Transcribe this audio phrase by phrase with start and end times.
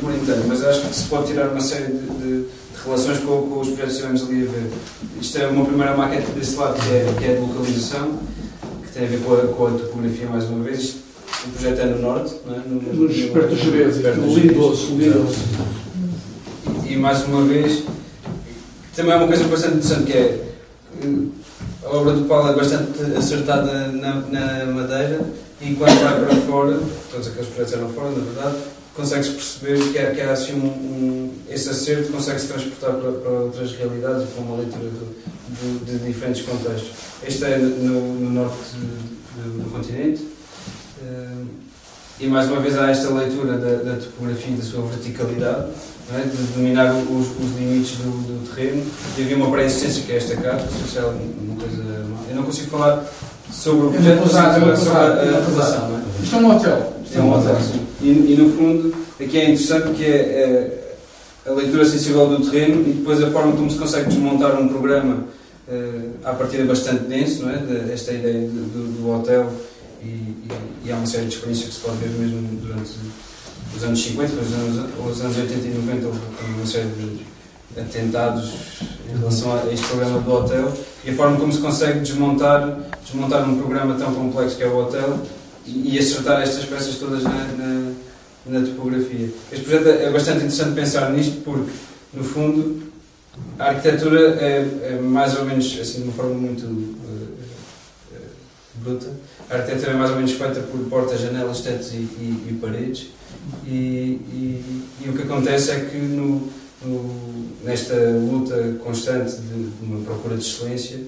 [0.00, 2.48] por inteiro, mas acho que se pode tirar uma série de, de, de
[2.84, 4.70] relações com, com, os projetos que estivemos ali a ver.
[5.20, 8.18] Isto é uma primeira maquete desse lado, que é, que é de localização,
[8.84, 10.96] que tem a ver com a, com a topografia mais uma vez.
[11.44, 12.68] O projeto é no norte, é?
[12.68, 15.36] no, no, no, perto do Jerez, lindoso, lindoso.
[16.84, 17.82] E, e mais uma vez,
[18.94, 20.46] também é uma coisa bastante interessante que é
[21.84, 25.20] a obra do Paulo é bastante acertada na, na madeira
[25.60, 26.80] e quando vai para fora,
[27.10, 28.56] todos aqueles projetos eram fora, na verdade,
[28.96, 33.30] consegue-se perceber que há, que há assim um, um, esse acerto consegue-se transportar para, para,
[33.30, 36.90] outras realidades e para uma leitura de, de, de diferentes contextos.
[37.22, 40.22] Este é no, no norte do, do continente
[41.02, 41.46] uh,
[42.18, 45.66] e mais uma vez há esta leitura da, da topografia e da sua verticalidade
[46.14, 46.22] é?
[46.22, 48.82] de dominar os, os limites do, do, terreno
[49.18, 51.82] e havia uma pré-existência que é esta casa, social, uma coisa
[52.30, 53.04] Eu não consigo falar
[53.50, 55.88] sobre o projeto, mas sobre, sobre a, relação.
[55.88, 56.02] Não é?
[56.22, 56.92] Isto é um hotel.
[57.14, 57.86] É um hotel, sim.
[58.00, 60.96] E, e, no fundo, aqui é interessante que é, é,
[61.46, 65.24] a leitura sensível do terreno e depois a forma como se consegue desmontar um programa
[65.68, 67.58] uh, à partida bastante denso, não é?
[67.58, 69.50] De, esta ideia de, do, do, hotel
[70.02, 70.48] e, e,
[70.84, 72.90] e, há uma série de experiências que se pode ver mesmo durante
[73.74, 76.20] os anos 50, os anos, os anos 80 e 90 houve
[76.56, 77.35] uma série de
[77.78, 78.52] atentados
[79.08, 80.72] em relação a este programa do hotel
[81.04, 84.78] e a forma como se consegue desmontar, desmontar um programa tão complexo que é o
[84.78, 85.18] hotel
[85.66, 87.92] e, e acertar estas peças todas na, na,
[88.46, 89.30] na, topografia.
[89.52, 91.70] Este projeto é bastante interessante pensar nisto porque,
[92.14, 92.82] no fundo,
[93.58, 96.96] a arquitetura é, é mais ou menos, assim, de uma forma muito uh,
[98.12, 98.16] uh,
[98.76, 99.08] bruta,
[99.50, 103.08] a arquitetura é mais ou menos feita por portas, janelas, tetos e, e, e paredes
[103.64, 106.48] e, e, e, o que acontece é que no,
[106.84, 111.00] no, nesta luta constante de, de, uma procura de excelência,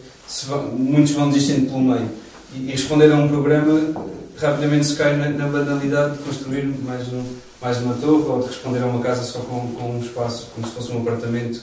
[0.47, 2.09] vão, muitos vão desistindo pelo meio.
[2.55, 3.95] E, e, responder a um programa,
[4.39, 7.23] rapidamente se cai na, na banalidade de construir mais, um,
[7.61, 10.67] mais uma torre ou de responder a uma casa só com, com um espaço, como
[10.67, 11.61] se fosse um apartamento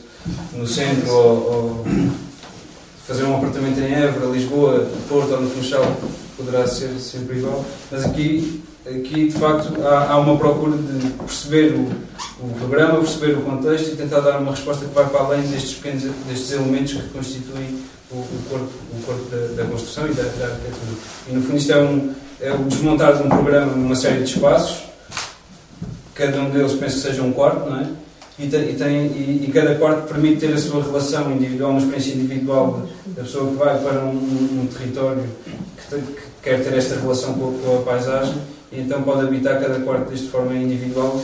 [0.54, 1.86] no centro ou, ou
[3.08, 5.86] fazer um apartamento em Évora, Lisboa, Porto ou no Funchal
[6.38, 7.64] poderá ser sempre igual.
[7.92, 11.90] Mas aqui aqui de facto há, há, uma procura de perceber o,
[12.46, 15.76] o, programa, perceber o contexto e tentar dar uma resposta que vai para além destes
[15.76, 17.80] pequenos destes elementos que constituem
[18.12, 20.98] o, o corpo, o corpo da, da construção e da, da, arquitetura.
[21.28, 24.36] E no fundo isto é, um, é o desmontar de um programa numa série de
[24.36, 24.84] espaços,
[26.14, 27.88] cada um deles penso que seja um quarto, não é?
[28.38, 31.80] E, tem, e, tem, e, e, cada quarto permite ter a sua relação individual, uma
[31.80, 35.24] experiência individual da pessoa que vai para um, um, território
[35.90, 38.36] que, que, quer ter esta relação com, com a paisagem
[38.80, 41.22] então pode habitar cada quarto deste forma individual,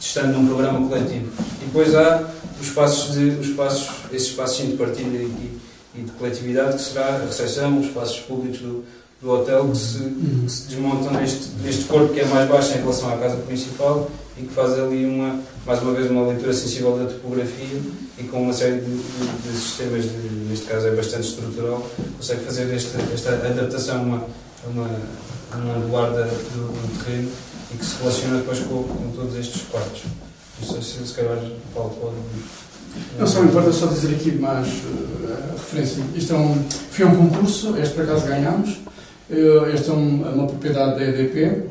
[0.00, 1.30] estando num programa coletivo.
[1.62, 2.22] E depois há
[2.60, 5.58] os espaços, de, os espaços esses espaços de partilha e,
[5.96, 8.84] e, de coletividade, que será a recepção, os espaços públicos do,
[9.20, 12.80] do hotel, que se, que se, desmontam neste, neste corpo que é mais baixo em
[12.80, 16.96] relação à casa principal e que faz ali, uma, mais uma vez, uma leitura sensível
[16.98, 17.80] da topografia
[18.18, 22.44] e com uma série de, de, de sistemas, de, neste caso é bastante estrutural, consegue
[22.44, 24.26] fazer esta, esta adaptação a uma,
[24.66, 24.90] uma
[25.56, 27.30] um angular do, do, terreno
[27.72, 30.02] e que se relaciona depois com, com todos estes quartos.
[30.60, 31.38] Não sei se, se calhar
[31.74, 32.14] Paulo pode.
[33.18, 36.02] Não só importa só dizer aqui mais uh, referência.
[36.14, 38.70] Isto é um, foi um concurso, este por acaso ganhámos.
[39.30, 41.64] Uh, este é um, é uma propriedade da EDP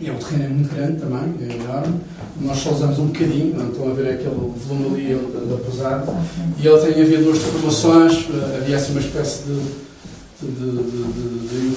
[0.00, 2.00] e o terreno é muito grande também, é enorme.
[2.40, 4.34] Nós só usamos um bocadinho, não estão a ver aquele
[4.66, 6.04] volume ali da pesar.
[6.58, 9.60] E ele tem havido duas formações, uh, havia assim uma espécie de,
[10.40, 11.76] de, de, de, de,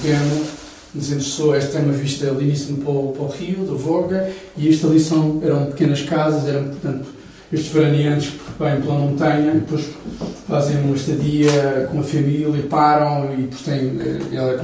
[0.94, 4.68] nos interessou, esta tem uma vista lindíssima para o, para o rio, do Voga, e
[4.68, 7.06] isto ali são, eram pequenas casas, eram, portanto,
[7.52, 9.84] estes veraneantes que vêm pela montanha, depois
[10.48, 14.60] fazem uma estadia com a família, param, e depois têm, eh, ela é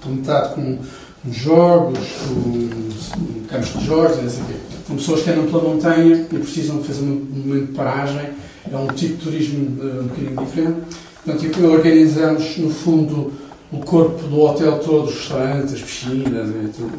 [0.00, 0.78] complementado com,
[1.22, 4.54] com jogos, com campos de jogos, não sei o quê.
[4.86, 8.30] São pessoas que andam pela montanha e precisam fazer um momento de paragem,
[8.70, 10.80] é um tipo de turismo uh, um bocadinho diferente.
[11.24, 13.32] Portanto, organizamos, no fundo,
[13.72, 16.48] o corpo do hotel todo, os restaurantes, as piscinas,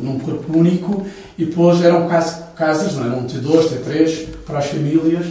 [0.02, 1.06] num corpo único,
[1.38, 2.08] e depois eram
[2.56, 5.26] casas, não eram T2, T3, para as famílias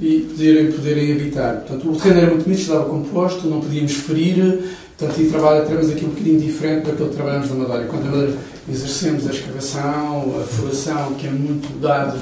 [0.00, 1.56] e poderem, poderem habitar.
[1.56, 4.62] Portanto, o terreno era muito bonito, estava composto, não podíamos ferir,
[4.96, 7.84] portanto, e trabalho, temos aqui um bocadinho diferente daquilo que trabalhamos na Madeira.
[7.84, 8.38] Quando
[8.68, 12.18] exercemos a escavação, a furação, que é muito dado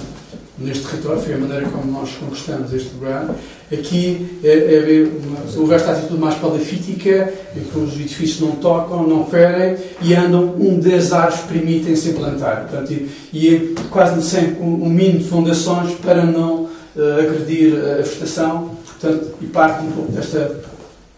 [0.61, 3.35] neste território, foi a maneira como nós conquistamos este lugar.
[3.73, 5.09] Aqui é, é
[5.57, 10.55] houve esta atitude mais palafítica, em que os edifícios não tocam, não ferem e andam,
[10.59, 12.67] um das árvores permitem-se implantar.
[12.69, 18.03] Portanto, e, e quase sem um, um mínimo de fundações para não uh, agredir a
[18.03, 18.77] vegetação.
[18.85, 20.61] Portanto, e parte um pouco desta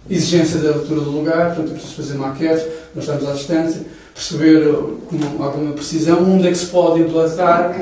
[0.08, 3.82] exigência da altura do lugar, portanto, é preciso fazer maquetes, nós estamos à distância,
[4.14, 4.70] perceber
[5.08, 7.74] com alguma precisão onde é que se pode implantar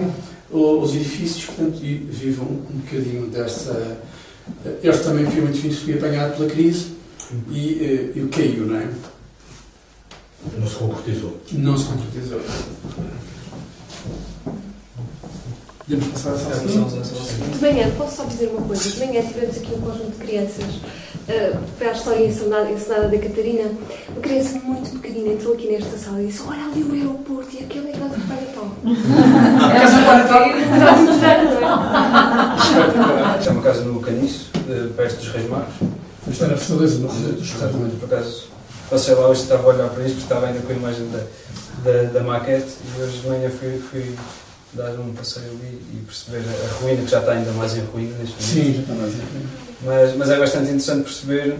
[0.51, 3.99] os edifícios, portanto, e vivam um bocadinho desta.
[4.83, 6.93] Este também foi edifício que foi apanhado pela crise
[7.51, 8.89] e, e caiu, não é?
[10.59, 11.41] Não se concretizou.
[11.53, 12.41] Não se concretizou.
[15.89, 18.91] Podemos passar De manhã, posso só dizer uma coisa?
[18.91, 23.17] De manhã tivemos aqui um conjunto de crianças uh, para a história ensinada, ensinada da
[23.17, 23.71] Catarina.
[24.11, 27.61] Uma criança muito pequenina entrou aqui nesta sala e disse: Olha ali o aeroporto e
[27.65, 28.19] aquele é que vai para
[29.65, 30.05] A casa do
[33.47, 34.51] É uma casa no Caniço,
[34.95, 35.73] perto dos Reis Magos.
[36.31, 38.45] Isto era a Fortaleza, no Exatamente, por acaso.
[38.91, 41.23] Passei lá hoje estava a olhar para isto, porque estava ainda com a imagem da,
[41.83, 44.15] da, da maquete e hoje de manhã fui, fui
[44.75, 48.35] dar um passeio ali e perceber a ruína, que já está ainda mais em momento.
[48.41, 49.19] Sim, já está mais em.
[49.83, 51.57] Mas, mas é bastante interessante perceber,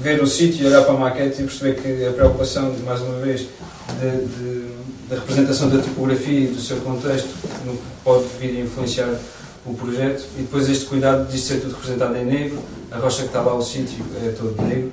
[0.00, 3.40] ver o sítio, olhar para a maquete e perceber que a preocupação, mais uma vez,
[3.40, 4.66] de, de,
[5.08, 7.28] da representação da tipografia e do seu contexto
[7.64, 9.14] no que pode vir a influenciar
[9.64, 13.28] o projeto e depois este cuidado de ser tudo representado em negro, a rocha que
[13.28, 14.92] está lá, o sítio é todo negro.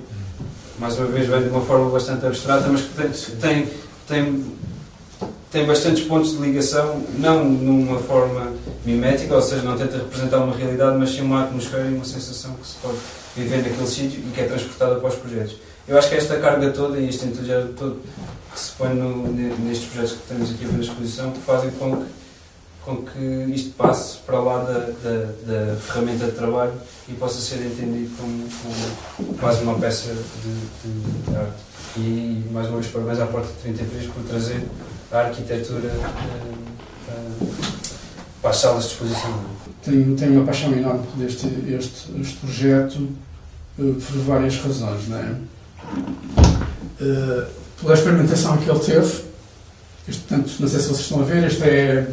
[0.78, 3.12] Mais uma vez, vem de uma forma bastante abstrata, mas que tem,
[3.42, 3.68] tem,
[4.08, 4.46] tem
[5.52, 8.54] tem bastantes pontos de ligação, não numa forma
[8.86, 12.54] mimética, ou seja, não tenta representar uma realidade, mas sim uma atmosfera e uma sensação
[12.54, 12.98] que se pode
[13.36, 15.58] viver naquele sítio e que é transportada para os projetos.
[15.88, 18.00] Eu acho que esta carga toda e este entusiasmo todo
[18.52, 22.06] que se põe no, nestes projetos que temos aqui na exposição fazem com que,
[22.86, 26.74] com que isto passe para lá da, da, da ferramenta de trabalho
[27.08, 28.48] e possa ser entendido como,
[29.18, 31.58] como quase uma peça de, de arte.
[31.98, 34.64] E mais uma vez parabéns à Porta 33 por trazer
[35.12, 35.92] a arquitetura
[37.10, 37.48] uh,
[38.42, 39.40] para as salas de exposição.
[39.84, 43.10] Tenho, tenho uma paixão enorme por este, este, este projeto
[43.78, 45.08] uh, por várias razões.
[45.08, 45.36] Não é?
[47.82, 49.24] Pela experimentação que ele teve,
[50.08, 52.08] este, portanto, não sei se vocês estão a ver, este é.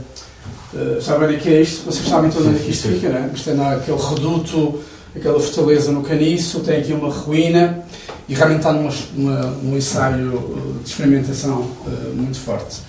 [0.73, 1.85] Uh, sabem o que é isto?
[1.85, 3.31] Vocês sabem todos onde é que isto fica, não é?
[3.35, 4.81] Isto é naquele reduto,
[5.15, 7.85] aquela fortaleza no caniço, tem aqui uma ruína
[8.29, 12.81] e realmente está numa, numa, num ensaio de experimentação uh, muito forte.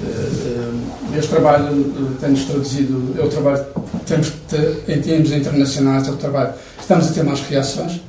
[0.00, 3.64] Uh, este trabalho tem-nos traduzido, é o trabalho,
[4.06, 4.56] temos te,
[4.90, 8.00] em termos internacionais, é o trabalho, estamos a ter mais reações,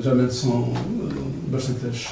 [0.00, 0.72] geralmente são
[1.46, 2.08] bastantes,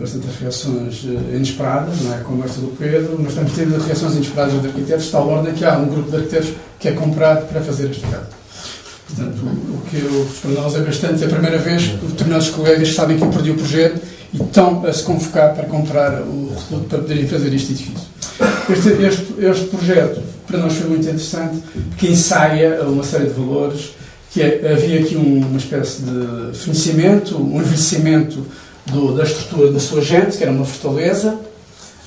[0.00, 2.20] bastantes reações inesperadas, não é?
[2.20, 5.64] como esta do Pedro, mas temos tido reações inesperadas de arquitetos, de tal ordem que
[5.66, 8.41] há um grupo de arquitetos que é comprado para fazer este caso.
[9.14, 13.18] Portanto, o que eu, nós é bastante, é a primeira vez que determinados colegas sabem
[13.18, 14.00] que eu perdi o projeto
[14.32, 18.12] e estão a se convocar para comprar o reduto para poderem fazer este edifício.
[18.70, 23.90] Este, este, este projeto para nós foi muito interessante porque ensaia uma série de valores
[24.30, 28.46] que é, havia aqui um, uma espécie de financiamento, um envelhecimento
[28.86, 31.38] do, da estrutura da sua gente, que era uma fortaleza.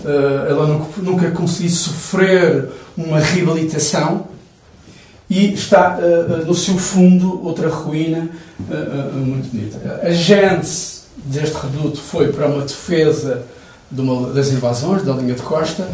[0.02, 2.68] Uh, ela nunca, nunca conseguiu sofrer
[2.98, 4.28] uma reabilitação
[5.30, 8.30] e está uh, no seu fundo outra ruína
[8.60, 10.02] uh, muito bonita.
[10.04, 10.96] A gente
[11.26, 13.44] deste reduto foi para uma defesa
[13.90, 15.88] de uma, das invasões da linha de costa,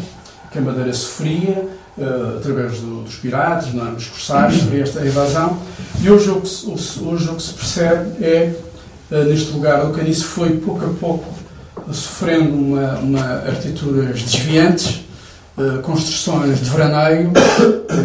[0.51, 1.69] que a Madeira sofria,
[2.38, 3.92] através do, dos piratas, é?
[3.92, 5.57] dos corsários, sofria esta invasão,
[6.01, 8.54] e hoje o que se, hoje o que se percebe é,
[9.25, 11.25] neste lugar, o caniço foi pouco a pouco
[11.92, 15.01] sofrendo uma, uma arquiteturas desviantes,
[15.57, 17.31] eh, construções de veraneio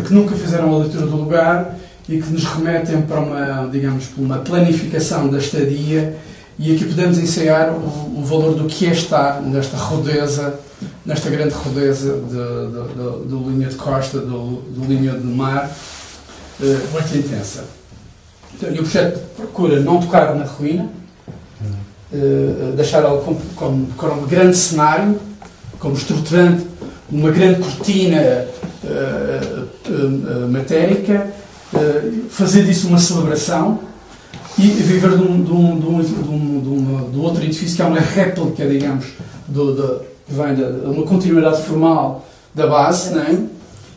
[0.07, 1.77] que nunca fizeram a leitura do lugar
[2.09, 6.17] e que nos remetem para uma, digamos, para uma planificação da estadia
[6.59, 10.59] e aqui podemos ensaiar o, o valor do que é estar nesta rodeza,
[11.05, 15.71] nesta grande rodeza de, de, de, de linha de costa, de, linha de mar,
[16.61, 17.65] uh, muito intensa.
[18.55, 20.89] Então, e o projeto procura não tocar na ruína,
[22.13, 25.21] uh, deixar ela como, como, como grande cenário,
[25.79, 26.67] como estruturante
[27.11, 28.47] uma grande cortina
[28.85, 31.29] uh, matérica,
[32.31, 33.81] fazer disso uma celebração
[34.59, 37.77] e viver de um, de um, de um, de um, de um, de outro edifício
[37.77, 39.07] que é uma réplica, digamos,
[39.47, 43.39] do, do, que vem de uma continuidade formal da base, não é?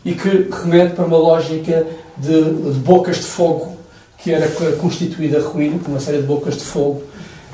[0.03, 1.85] e que remete para uma lógica
[2.17, 3.77] de, de bocas de fogo
[4.17, 7.03] que era constituída a ruína, com uma série de bocas de fogo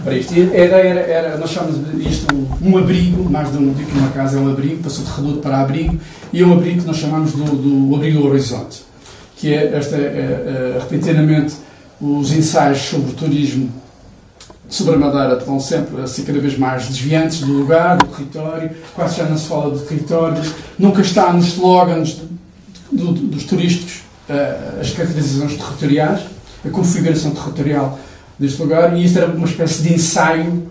[0.03, 0.33] para isto.
[0.33, 2.27] E a ideia era, era nós chamamos isto
[2.61, 5.99] um, abrigo, mais do, que uma casa, é um abrigo, passou de reduto para abrigo,
[6.31, 8.83] e é um abrigo que nós chamamos do, do abrigo do horizonte,
[9.37, 11.55] que é, esta, é, é, repentinamente,
[11.99, 13.71] os ensaios sobre o turismo
[14.67, 18.71] sobre a Madeira estão sempre a ser cada vez mais desviantes do lugar, do território,
[18.95, 20.41] quase já não se fala de território,
[20.77, 22.21] nunca está nos slogans
[22.91, 26.21] do, do, dos turísticos uh, as caracterizações territoriais,
[26.65, 27.99] a configuração territorial
[28.39, 30.63] deste lugar e isto era uma espécie de ensaio,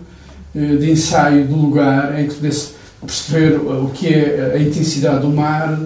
[0.55, 5.29] eh, de ensaio do lugar em que pudesse perceber o que é a intensidade do
[5.29, 5.79] mar,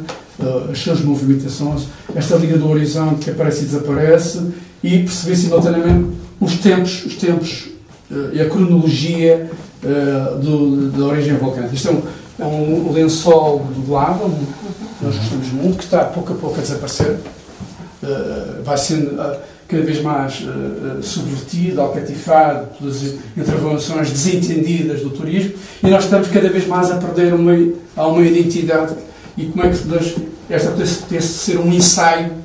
[0.71, 4.41] as suas movimentações, esta linha do horizonte que aparece e desaparece,
[4.81, 7.67] e perceber simultaneamente os tempos, os tempos
[8.31, 9.51] e a cronologia
[10.41, 11.75] do, da origem vulcânica.
[11.75, 12.01] Isto é um,
[12.39, 14.29] é um lençol de lava,
[15.01, 17.17] nós gostamos muito, que está pouco a pouco a desaparecer.
[18.63, 19.19] vai sendo
[19.69, 23.03] cada vez mais uh, subvertido, alcatifado pelas
[23.37, 27.53] intervenções desentendidas do turismo e nós estamos cada vez mais a perder uma,
[27.95, 28.95] uma identidade.
[29.37, 30.15] E como é que nós,
[30.49, 32.39] esta podia ser um ensaio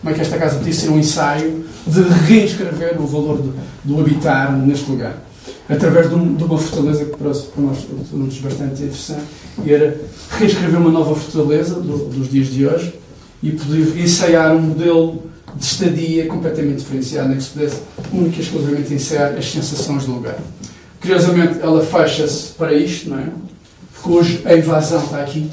[0.00, 4.00] como é que esta casa podia ser um ensaio de reescrever o valor do, do
[4.00, 5.16] habitar neste lugar?
[5.68, 9.24] Através de, um, de, uma fortaleza que para, para nós tornou-nos bastante interessante
[9.64, 10.00] e era
[10.38, 12.94] reescrever uma nova fortaleza do, dos dias de hoje
[13.42, 15.22] e poder ensaiar um modelo
[15.58, 17.80] de estadia completamente diferenciada, em que se pudesse
[18.12, 20.36] única e exclusivamente ensaiar as sensações do lugar.
[21.00, 23.28] Curiosamente, ela fecha-se para isto, não é?
[23.94, 25.48] Porque hoje a invasão está aqui.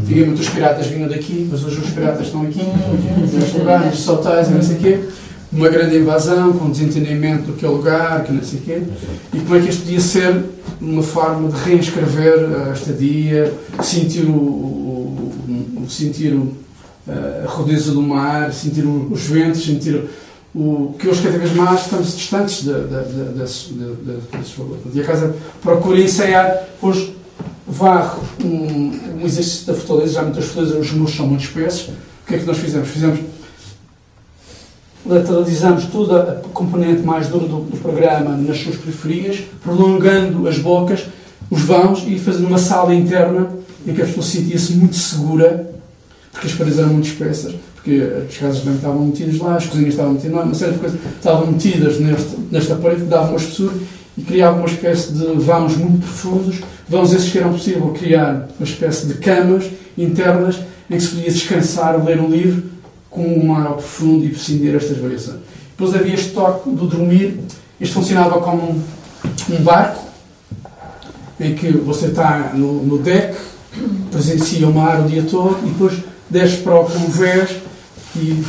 [0.00, 2.62] Antigamente os piratas vinham daqui, mas hoje os piratas estão aqui,
[3.32, 5.00] neste lugar, nestes hotéis e não sei o quê.
[5.52, 8.82] Uma grande invasão, com desentendimento do que é o lugar, que não sei o quê.
[9.34, 10.44] E como é que isto podia ser
[10.80, 13.52] uma forma de reescrever a estadia,
[13.82, 16.56] sentir o, o, o sentir o,
[17.08, 20.04] a rodeza do mar, sentir os ventos, sentir
[20.54, 24.82] o que hoje cada vez mais estamos distantes de, de, de, desses, desses valores.
[24.94, 27.16] E a casa procura ensaiar, hoje
[27.66, 31.88] varro um, um exercício da fortaleza, já muitas fortalezas os muros são muito espessos.
[31.88, 32.88] O que é que nós fizemos?
[32.88, 33.20] Fizemos
[35.04, 41.06] lateralizamos toda a componente mais dura do, do programa nas suas periferias, prolongando as bocas,
[41.50, 43.50] os vãos e fazendo uma sala interna
[43.86, 45.71] em que a pessoa sentia-se muito segura
[46.32, 49.90] porque as paredes eram muito espessas, porque as casas também estavam metidas lá, as cozinhas
[49.90, 52.00] estavam metidas lá, uma série de coisas estavam metidas
[52.50, 53.74] nesta parede que davam uma espessura
[54.16, 58.66] e criava uma espécie de vãos muito profundos, vãos esses que eram possível criar uma
[58.66, 59.64] espécie de camas
[59.96, 60.58] internas
[60.90, 62.64] em que se podia descansar, ler um livro
[63.10, 65.38] com um ao profundo e prescindir estas variações.
[65.70, 67.40] Depois havia este toque do dormir,
[67.80, 68.82] isto funcionava como um,
[69.50, 70.02] um barco,
[71.40, 73.36] em que você está no, no deck,
[74.10, 75.94] presencia o mar o dia todo e depois
[76.32, 77.50] desce para o convés
[78.16, 78.42] e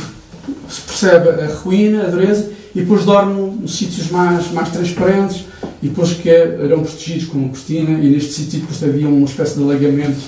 [0.68, 5.44] se percebe a ruína, a dureza, e depois dorme nos sítios mais, mais transparentes,
[5.82, 9.56] e depois que eram protegidos com uma cortina, e neste sítio depois havia uma espécie
[9.56, 10.20] de alagamento,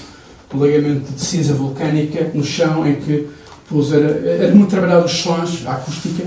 [0.54, 3.26] um alagamento de cinza vulcânica no chão, em que
[3.64, 6.24] depois era, era muito trabalhado os sons, a acústica,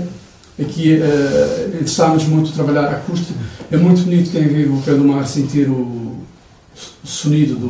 [0.60, 3.38] aqui uh, interessava-nos muito trabalhar a acústica,
[3.70, 6.18] é muito bonito quem vive o pé do mar sentir o
[7.02, 7.68] sonido do,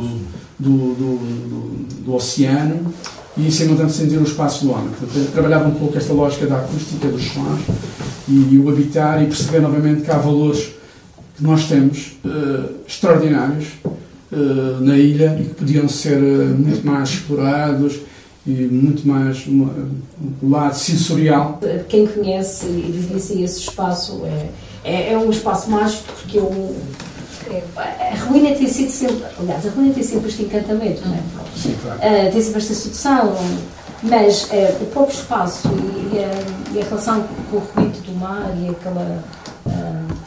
[0.59, 2.93] do, do, do, do oceano,
[3.37, 4.89] e simultaneamente sentir os passos do homem.
[4.89, 7.61] Portanto, trabalhava um pouco esta lógica da acústica, dos sons
[8.27, 10.71] e, e o habitar e perceber novamente que há valores
[11.35, 13.67] que nós temos uh, extraordinários
[14.31, 17.99] uh, na ilha e que podiam ser uh, muito mais explorados
[18.45, 21.59] e muito mais o lado sensorial.
[21.87, 24.49] Quem conhece e vivencia esse espaço é,
[24.83, 26.75] é, é um espaço mágico porque eu
[27.77, 31.19] a ruína tem sido sempre, aliás, a ruína tem sempre este encantamento, não é?
[31.55, 31.99] Sim, claro.
[31.99, 33.35] Uh, tem sempre esta sedução,
[34.03, 38.13] mas uh, o próprio espaço e, e, a, e, a, relação com o ruído do
[38.19, 39.23] mar e aquela.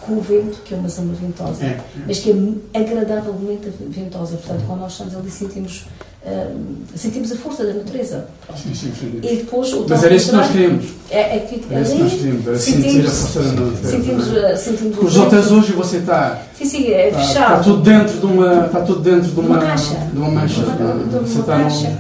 [0.07, 1.81] Com o vento, que é uma zona ventosa, é, é.
[2.07, 4.37] mas que é agradavelmente ventosa.
[4.37, 5.87] Portanto, quando nós estamos ali, sentimos
[6.25, 6.59] Uh,
[6.97, 8.27] sentimos a força da natureza.
[8.57, 9.21] Sim, sim, sim.
[9.23, 10.87] E depois o Mas era isso que nós queríamos.
[11.11, 13.91] É, é que era isso que nós queríamos, era sentir a força da natureza.
[13.91, 16.43] Sentimos, uh, sentimos Os hotéis hoje você está.
[16.57, 17.51] Sim, sim, é está, fechado.
[17.51, 18.65] Está tudo dentro de uma.
[18.65, 19.49] Está tudo dentro de uma.
[19.51, 19.95] uma caixa.
[19.95, 20.63] De uma mancha.
[20.63, 21.99] De uma, de uma você está caixa.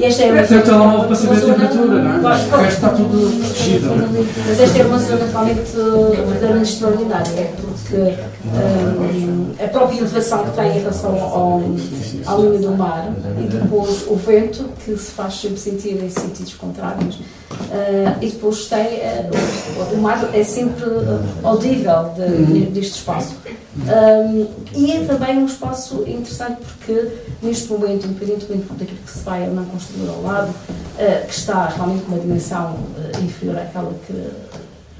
[0.00, 2.20] E esta é uma É, tem o telemóvel para saber a temperatura, não é?
[2.20, 2.40] Claro.
[2.40, 3.90] O resto está tudo protegido.
[3.90, 4.24] é?
[4.48, 5.72] Mas esta é uma zona realmente
[6.16, 8.14] verdadeiramente extraordinária, porque
[8.46, 11.62] hum, a própria elevação que tem em relação ao,
[12.26, 16.54] à linha do mar e depois o vento que se faz sempre sentir em sentidos
[16.54, 17.18] contrários
[17.50, 19.28] ah, e depois tem ah,
[19.90, 23.34] o, o mar é sempre ah, audível de- deste espaço.
[23.76, 27.08] Um, e é também um espaço interessante porque,
[27.42, 31.68] neste momento, independentemente daquilo que se vai ou não construir ao lado, uh, que está
[31.68, 34.12] realmente com uma dimensão uh, inferior àquela que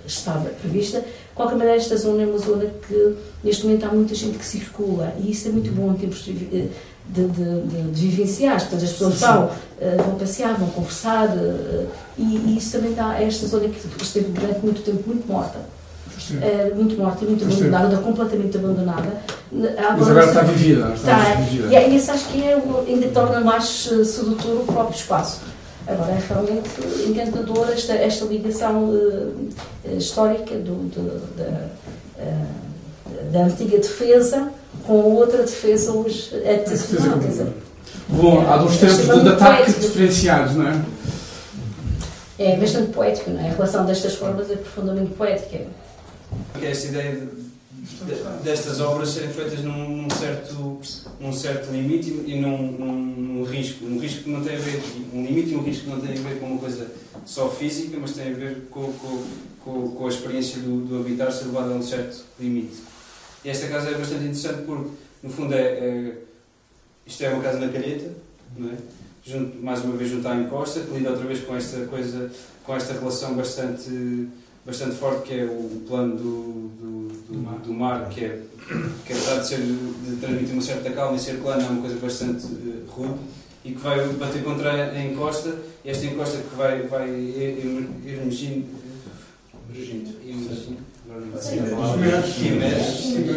[0.07, 4.15] estava prevista, de qualquer maneira, esta zona é uma zona que, neste momento, há muita
[4.15, 6.71] gente que circula e isso é muito bom em termos de,
[7.15, 8.59] de, de, de, de vivenciar.
[8.61, 11.87] Portanto, as pessoas vão, uh, vão passear, vão conversar uh,
[12.19, 15.59] e, e isso também dá a esta zona que esteve durante muito tempo muito morta
[16.43, 17.75] eh, muito morta muito Percebo.
[17.75, 19.23] abandonada, completamente abandonada.
[19.51, 20.93] Mas agora está vivida.
[20.95, 21.69] Está Está, vivida.
[21.69, 25.41] e é- isso acho que é, ainda torna mais eh, sedutor o próprio espaço.
[25.87, 26.69] Agora é realmente
[27.09, 31.69] encantadora esta, esta ligação eh, eh, histórica do, do- da,
[32.19, 32.45] eh,
[33.33, 34.51] da antiga defesa
[34.87, 37.19] com outra defesa os habitacional.
[37.19, 37.53] Quer dizer,
[38.09, 40.81] Bom, há dos tempos de, de ataque diferenciados, não é?
[42.41, 43.51] é bastante poético, não é?
[43.51, 45.67] A relação destas formas é profundamente poética.
[46.59, 50.81] Que é esta ideia de, de, destas obras serem feitas num, num certo,
[51.21, 53.85] num certo limite e num, num, num, risco.
[53.85, 54.83] Um risco que não tem a ver,
[55.13, 56.87] um limite e um risco que não tem a ver com uma coisa
[57.27, 59.23] só física, mas tem a ver com, com,
[59.63, 62.90] com, com a experiência do, do habitar ser levado a um certo limite.
[63.45, 64.91] E esta casa é bastante interessante porque,
[65.23, 66.13] no fundo, é, é
[67.07, 68.11] isto é uma casa na calheta,
[68.57, 68.77] não é?
[69.25, 72.31] Junto, mais uma vez junto à encosta, que lida outra vez com esta coisa,
[72.65, 74.29] com esta relação bastante,
[74.65, 77.59] bastante forte que é o plano do, do, do, mar.
[77.59, 78.43] do mar, que é,
[79.05, 81.97] que apesar de, ser, de transmitir uma certa calma e ser plano, é uma coisa
[81.97, 83.21] bastante uh, rude
[83.65, 85.55] e que vai bater contra a encosta,
[85.85, 88.67] e esta encosta que vai, vai emergindo,
[89.69, 90.11] emergindo,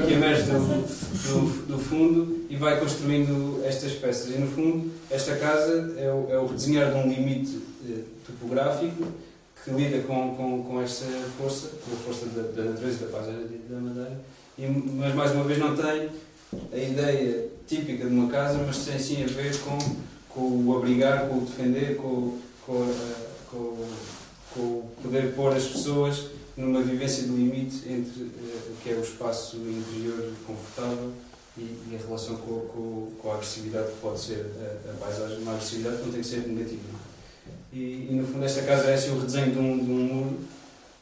[0.05, 4.29] que emerge, do, do, do, fundo e vai construindo estas peças.
[4.35, 9.07] E no fundo, esta casa é o, é o redesenhar de um limite eh, topográfico
[9.63, 11.05] que lida com, com, com esta
[11.37, 14.19] força, com a força da, da natureza, da paisagem da madeira,
[14.57, 16.09] e, mas mais uma vez não tem
[16.71, 19.77] a ideia típica de uma casa, mas tem sim a ver com,
[20.29, 22.93] com o abrigar, com o defender, com, com,
[23.49, 23.87] com,
[24.53, 29.01] com o poder pôr as pessoas numa vivência de limite entre uh, que é o
[29.01, 31.11] espaço interior confortável
[31.57, 35.37] e, e a relação com, com, com, a agressividade que pode ser a, a, paisagem,
[35.39, 36.81] uma agressividade que não tem que ser negativa.
[37.71, 40.39] E, e no fundo esta casa é assim o redesenho de um, de um muro,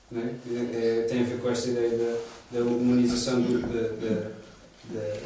[0.10, 0.36] né?
[0.74, 4.32] é, tem a ver com esta ideia da, da humanização do, da, da,
[4.94, 5.18] da,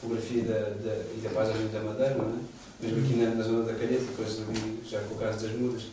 [0.00, 0.72] topografia da,
[1.16, 2.84] e da paisagem da madeira, é?
[2.86, 4.38] mesmo aqui na, na zona da calheta, depois
[4.86, 5.84] já com o caso das mudas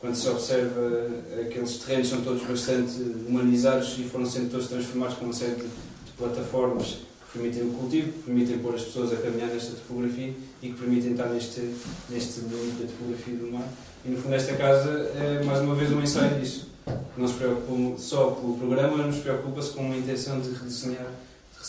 [0.00, 1.08] quando se observa
[1.40, 2.92] aqueles terrenos são todos bastante
[3.26, 5.68] humanizados e foram sendo todos transformados com uma série de,
[6.16, 6.98] plataformas
[7.30, 10.74] que permitem o cultivo, que permitem pôr as pessoas a caminhar nesta topografia e que
[10.74, 11.74] permitem estar neste,
[12.08, 13.68] neste limite da topografia do mar.
[14.04, 16.68] E no fundo esta casa é mais uma vez um ensaio disso.
[17.16, 21.12] Não se preocupa só pelo programa, mas preocupa-se com uma intenção de redesenhar,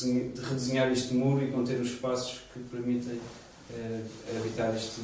[0.02, 3.20] de redesenhar este muro e conter os espaços que permitem
[3.72, 4.02] eh,
[4.36, 5.02] habitar este,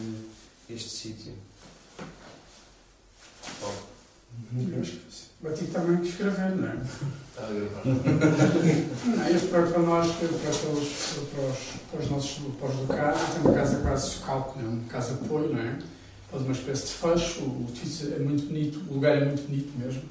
[0.69, 1.33] este sítio.
[5.53, 6.75] Ter também que escrever, não é?
[7.85, 11.57] não, este para, para nós, para, para, os, para, os,
[11.91, 14.73] para os nossos para os locais, tem uma casa quase socalco, não é?
[14.73, 15.77] uma casa de apoio, não é?
[16.31, 19.71] Faz uma espécie de fecho, o edifício é muito bonito, o lugar é muito bonito
[19.77, 20.01] mesmo.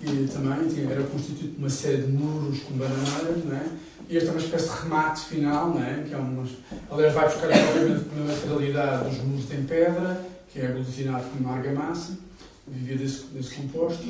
[0.00, 3.66] E também tinha, era constituído por uma série de muros com bananeiras, não é?
[4.08, 6.02] E este é uma espécie de remate final, não é?
[6.08, 6.50] Que é umas,
[6.90, 11.56] aliás, vai buscar obviamente a materialidade dos muros em pedra, que é aglutinado com uma
[11.56, 12.18] argamassa
[12.66, 14.04] vivia desse, desse composto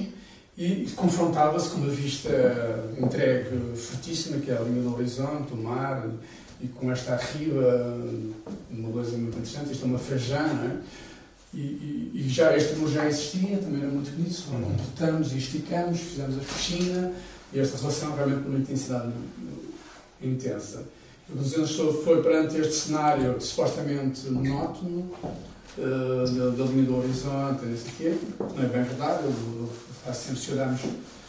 [0.56, 2.30] e confrontava-se com uma vista
[2.98, 6.08] entregue fortíssima, que é a linha do horizonte, o mar,
[6.60, 7.98] e com esta arriba,
[8.70, 10.76] uma coisa muito interessante, isto é uma feijã, não é?
[11.54, 16.00] E, e, e, já este muro já existia, também era muito bonito, completamos e esticamos,
[16.00, 17.12] fizemos a piscina,
[17.52, 19.12] e esta relação realmente uma intensidade
[20.22, 20.84] intensa.
[21.28, 21.66] O Luziano
[22.04, 25.10] foi perante este cenário supostamente monótono,
[25.78, 28.18] uh, da, da, linha do horizonte, não sei o quê.
[28.38, 30.80] Não é bem verdade, ele está sempre, se olharmos,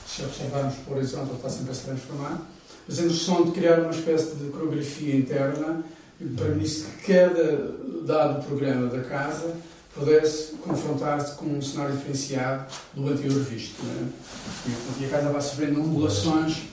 [0.08, 2.42] se observarmos para o horizonte, ele está sempre a se transformar.
[2.88, 5.84] Mas a noção de criar uma espécie de coreografia interna
[6.20, 7.74] e permitir que cada
[8.06, 9.56] dado programa da casa
[9.96, 13.82] pudesse confrontar-se com um cenário diferenciado do anterior visto.
[13.84, 15.02] É?
[15.02, 16.64] E, a casa vai sofrendo ondulações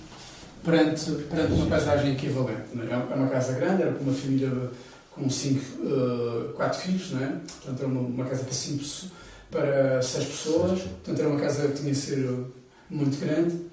[0.64, 2.62] perante, perante uma paisagem equivalente.
[2.78, 2.92] É?
[2.92, 4.50] é uma casa grande, era com uma família
[5.20, 7.28] com cinco, uh, quatro filhos, não é?
[7.28, 8.84] Portanto, era uma, uma, casa para cinco
[9.50, 12.46] para seis pessoas, portanto, era uma casa que tinha de ser
[12.88, 13.70] muito grande.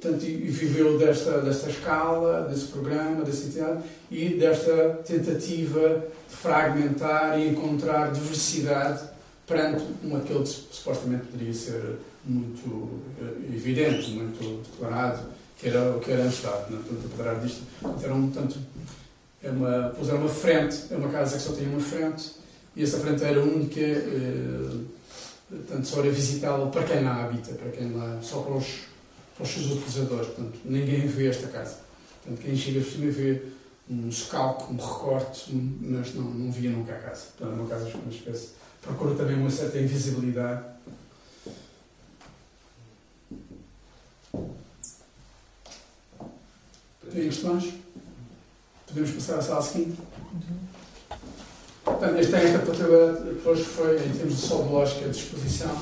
[0.00, 7.38] Portanto, e, viveu desta, desta escala, desse programa, dessa entidade e desta tentativa de fragmentar
[7.38, 9.02] e encontrar diversidade
[9.46, 15.22] perante um aquele que supostamente poderia ser muito uh, evidente, muito declarado,
[15.58, 16.70] que era o que era a Estado.
[16.70, 16.82] Não é?
[16.82, 17.62] Portanto, apesar disto,
[18.02, 18.58] era um tanto
[19.42, 22.32] é uma, puseram uma frente, é uma casa que só tinha uma frente,
[22.76, 24.84] e essa frente era única, eh,
[25.48, 28.66] portanto, só era visitável para quem lá habita, para quem lá, só para os,
[29.34, 31.78] para os seus utilizadores, portanto, ninguém vê esta casa.
[32.22, 33.42] Portanto, quem chega por cima vê
[33.88, 37.26] um scalco, um recorte, mas não, não via nunca a casa.
[37.36, 38.50] Portanto, é uma casa uma espécie,
[38.82, 40.64] procura também uma certa invisibilidade.
[47.12, 47.74] Tem questões?
[48.90, 49.98] Podemos passar à sala seguinte?
[51.84, 55.76] Portanto, esta técnica para trabalhar depois foi, em termos de lógica de exposição,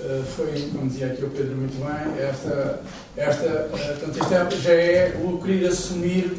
[0.00, 2.82] eh, foi, como dizia aqui o Pedro muito bem, esta,
[3.16, 6.36] esta, eh, portanto, é, já é o querer assumir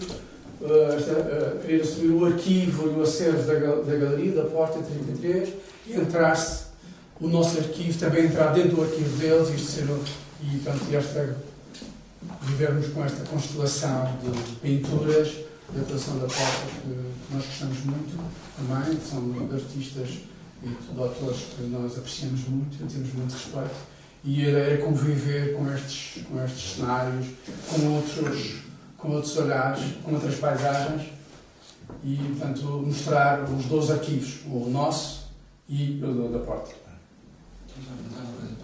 [0.62, 5.50] uh, esta, querer assumir o arquivo e o acervo da, da galeria, da Porta 33,
[5.88, 6.66] e entrar-se
[7.20, 9.88] o nosso arquivo, também entrar dentro do arquivo deles, isto ser,
[10.44, 11.36] e portanto, esta,
[12.44, 18.18] vivermos com esta constelação de pinturas, de atuação da Porta, que nós gostamos muito
[18.58, 20.10] também, são artistas
[20.64, 23.76] e de autores que nós apreciamos muito, temos muito respeito,
[24.24, 27.28] e a ideia é conviver com estes, com estes cenários,
[27.70, 28.56] com outros,
[28.98, 31.12] com outros olhares, com outras paisagens,
[32.04, 35.26] e, portanto, mostrar os dois arquivos, o nosso
[35.70, 36.74] e o da Porta.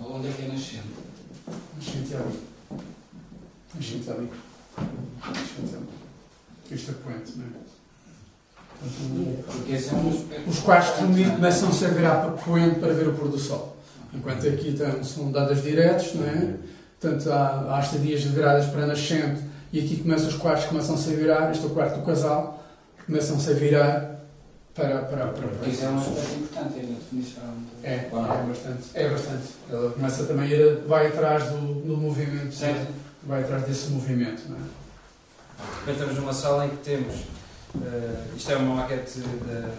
[0.03, 0.87] Onde é que é nascente?
[1.75, 2.39] Nascente ali.
[3.75, 4.29] Nascente ali.
[5.19, 6.00] Nascente ali.
[6.71, 7.49] Este é poente, não é?
[9.45, 10.43] Porque esse é.
[10.47, 13.77] Os quartos de dormir começam-se a virar para poente para ver o pôr do sol.
[14.13, 16.55] Enquanto aqui então, são dadas diretos, não é?
[16.99, 21.51] Portanto, há, há estadias viradas para nascente e aqui começam os quartos começam-se a virar,
[21.51, 22.63] este é o quarto do casal,
[23.05, 24.19] começam-se a virar
[24.73, 27.43] para, para, para, para Isso é um aspecto importante, é a definição.
[27.83, 28.09] É, é
[28.47, 28.83] bastante.
[28.93, 29.43] É bastante.
[29.69, 32.91] Ela começa também a ir, vai atrás do, do movimento, Certo.
[33.23, 34.80] vai atrás desse movimento, não é?
[35.85, 37.15] Bem, estamos numa sala em que temos.
[37.83, 39.73] eh, isto é uma maquete da,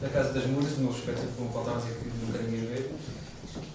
[0.00, 2.38] da Casa das Muras, no meu respectivo com o qual estava a dizer que nunca
[2.42, 2.90] ninguém vê.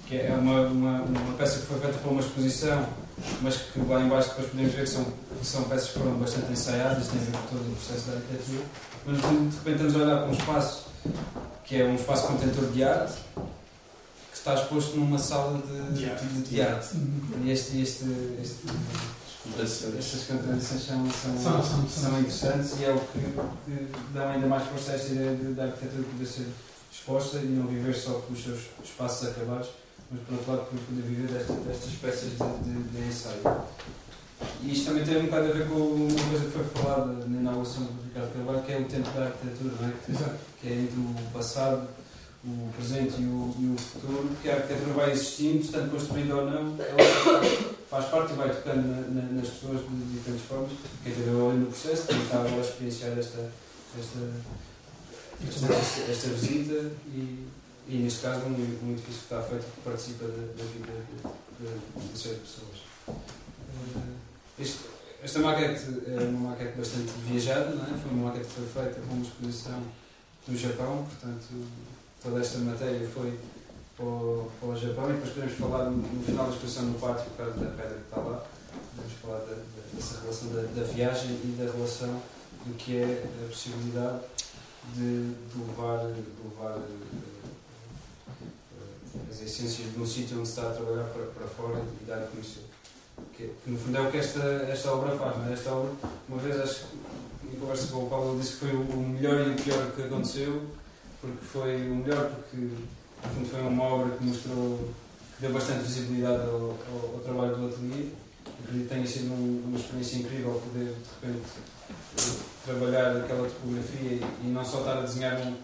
[0.08, 2.88] Que é uma, uma, uma peça que foi feita para uma exposição,
[3.42, 6.14] mas que lá em baixo depois podemos ver que são, que são peças que foram
[6.16, 8.64] bastante ensaiadas, tem a ver com todo o processo da arquitetura.
[9.06, 10.86] Mas de repente estamos a olhar para um espaço
[11.66, 16.26] que é um espaço contentor de arte, que está exposto numa sala de, De arte.
[16.26, 16.90] de, de arte.
[17.44, 18.06] E este, este,
[18.42, 18.66] este,
[19.60, 24.48] estas contradições são, são, São, são, são interessantes e é o que, que dá ainda
[24.48, 26.48] mais força a esta ideia de, da arquitetura poder ser
[26.92, 29.70] exposta e não viver só pelos seus espaços acabados,
[30.10, 33.42] mas por outro lado poder viver desta, destas peças de, de, de ensaio.
[34.62, 37.40] E isto também tem um bocado a ver com uma coisa que foi falada na
[37.42, 39.92] inauguração do Ricardo Carvalho, que é o tempo da arquitetura, é?
[40.62, 41.88] Que- é entre o passado,
[42.46, 46.50] o presente e o, e o futuro, que a arquitetura vai existindo, estando construída ou
[46.50, 50.72] não, ela faz parte e vai tocando na- na- nas pessoas de diferentes formas.
[51.04, 53.52] Quem teve olho no processo também estava a experienciar esta,
[54.00, 54.20] esta,
[55.48, 57.48] esta, esta, esta visita e,
[57.88, 58.50] e, neste caso, um,
[58.84, 62.78] um edifício que está feito que participa da, da vida de, de, de seis pessoas.
[63.10, 64.90] Eh, este-
[65.22, 67.98] esta maquete é uma maquete bastante viajada, não é?
[68.02, 69.84] foi uma maquete que foi feita com uma exposição
[70.48, 71.46] do Japão, portanto,
[72.24, 73.38] toda esta matéria foi
[74.60, 77.54] para o, Japão e depois podemos falar no, final da exposição no pátio, por causa
[77.54, 78.44] da pedra que está lá,
[78.96, 79.56] podemos falar da,
[79.94, 82.22] dessa relação da, da viagem e da relação
[82.66, 84.20] do que é a possibilidade
[84.96, 87.10] de, de levar, de levar eh,
[88.42, 92.06] eh, as essências de um sítio onde se está a trabalhar para, para fora e
[92.06, 92.64] dar a conhecer.
[93.36, 95.54] Que, que no fundo é o que esta, esta obra faz, não é?
[95.54, 95.92] Esta obra,
[96.28, 99.52] uma vez acho que em conversa com o Paulo disse que foi o melhor e
[99.52, 100.64] o pior que aconteceu,
[101.22, 102.68] porque foi o melhor porque
[103.24, 104.78] no fundo foi uma obra que mostrou
[105.36, 108.08] que deu bastante visibilidade ao, ao- ao trabalho do ateliê
[108.60, 111.50] e que tenha sido um- uma experiência incrível poder de repente
[112.66, 115.56] trabalhar aquela topografia e, e não só estar a desenhar um,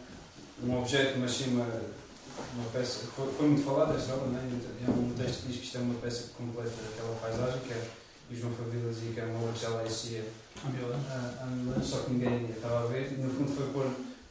[0.67, 3.05] um objeto, mas sim uma, uma peça.
[3.15, 4.43] Foi, foi muito falada esta obra, não é?
[4.87, 7.73] É um texto que diz que isto é uma peça que completa aquela paisagem, que
[7.73, 7.87] é,
[8.31, 10.23] e João Favila dizia que era uma obra que já lá existia
[10.63, 13.89] há, há mil anos, só que ninguém estava a ver, e no fundo foi pôr,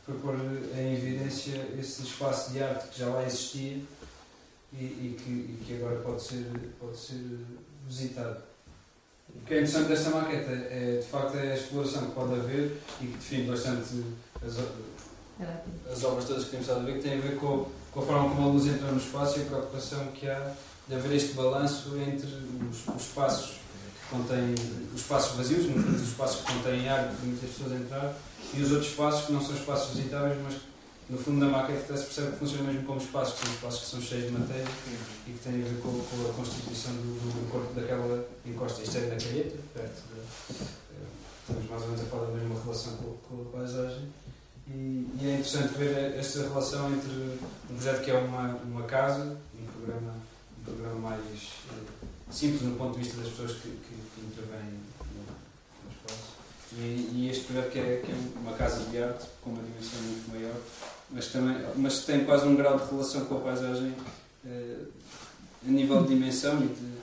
[0.09, 0.35] foi pôr
[0.75, 3.77] em evidência esse espaço de arte que já lá existia
[4.73, 7.40] e, e que, e que agora pode ser, pode ser
[7.87, 8.38] visitado.
[9.29, 12.79] O que é interessante desta maqueta é, de facto, é a exploração que pode haver
[13.03, 14.03] e que define bastante
[14.42, 14.57] as,
[15.92, 18.03] as obras todas que temos estado a ver, que têm a ver com, com a
[18.03, 20.55] forma como a luz entra no espaço e a preocupação que há
[20.88, 22.27] de haver este balanço entre
[22.71, 24.55] os, os espaços que contêm,
[24.94, 28.16] os espaços vazios, no fundo, os espaços que contêm ar que permitem as pessoas entrar,
[28.55, 30.55] e os outros espaços que não são espaços visitáveis, mas
[31.11, 33.81] no fundo, na maquete até se percebe que funcionam mesmo como espaços, que são espaços
[33.81, 34.67] que são cheios de matéria
[35.27, 38.83] e que têm a ver com, com a constituição do, do corpo daquela encosta.
[38.83, 40.21] Isto é na calheta, perto da.
[40.21, 41.07] eh,
[41.41, 44.09] Estamos mais ou menos a falar da mesma relação com, com a paisagem.
[44.69, 47.11] E, e é interessante ver esta relação entre
[47.71, 50.15] um projeto que é uma, uma casa, um programa,
[50.61, 51.21] um programa mais
[51.73, 54.79] eh, simples no ponto de vista das pessoas que, que, que intervêm
[56.79, 60.01] e, e este projeto que é, que é uma casa de arte com uma dimensão
[60.03, 60.55] muito maior,
[61.11, 63.95] mas, também, mas tem quase um grau de relação com a paisagem
[64.47, 64.77] eh,
[65.67, 66.99] a nível de dimensão e de,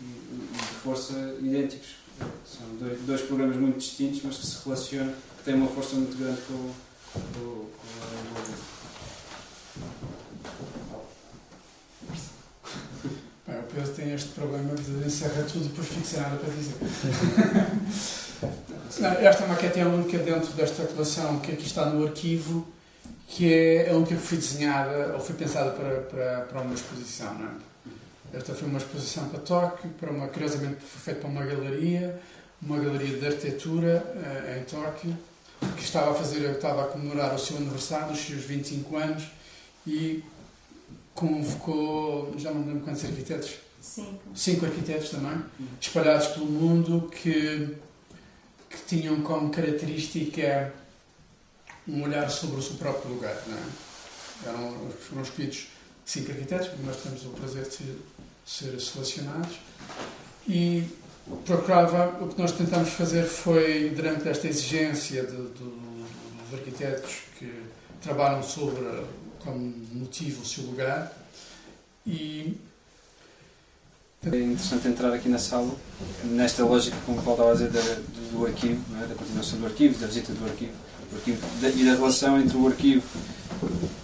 [0.00, 1.96] e- e de força idênticos.
[2.46, 6.16] São dois, dois programas muito distintos, mas que se relacionam, que têm uma força muito
[6.16, 6.72] grande com,
[7.12, 8.46] com, com a
[13.46, 16.74] Bem, o Pedro tem este problema de encerrar tudo e depois sem nada para dizer.
[18.98, 22.66] Não, esta maquete é a única dentro desta coleção que aqui está no arquivo,
[23.28, 27.34] que é a única que foi desenhada ou foi pensada para, para, para uma exposição.
[27.34, 27.50] Não é?
[28.36, 32.20] Esta foi uma exposição para Tóquio, para uma, curiosamente foi feita para uma galeria,
[32.60, 35.16] uma galeria de arquitetura eh, em Tóquio,
[35.76, 39.24] que estava a fazer, estava a comemorar o seu aniversário, os seus 25 anos,
[39.86, 40.22] e
[41.14, 44.20] convocou, já não me lembro quantos arquitetos, Cinco.
[44.34, 45.42] cinco arquitetos também,
[45.80, 47.74] espalhados pelo mundo, que,
[48.76, 50.72] que tinham como característica
[51.88, 53.34] um olhar sobre o seu próprio lugar.
[53.34, 54.48] É?
[54.48, 55.68] Eram, foram escolhidos
[56.04, 57.98] cinco arquitetos, nós temos o prazer de ser,
[58.44, 59.56] ser selecionados,
[60.46, 60.84] e
[61.44, 67.50] procurava, o que nós tentamos fazer foi, durante esta exigência de, de, dos arquitetos que
[68.02, 69.04] trabalham sobre
[69.40, 69.58] como
[69.92, 71.12] motivo o seu lugar,
[72.06, 72.56] e
[74.26, 75.72] É interessante entrar aqui na sala,
[76.24, 79.06] nesta lógica, como o Paulo estava a dizer, do, do arquivo, é?
[79.06, 80.72] da continuação do arquivo, da visita do arquivo,
[81.10, 83.04] do arquivo da- e da relação entre o arquivo,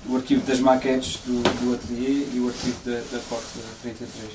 [0.09, 3.47] o arquivo das maquetes do, do atelier e o arquivo da, da Corte
[3.83, 4.33] 33.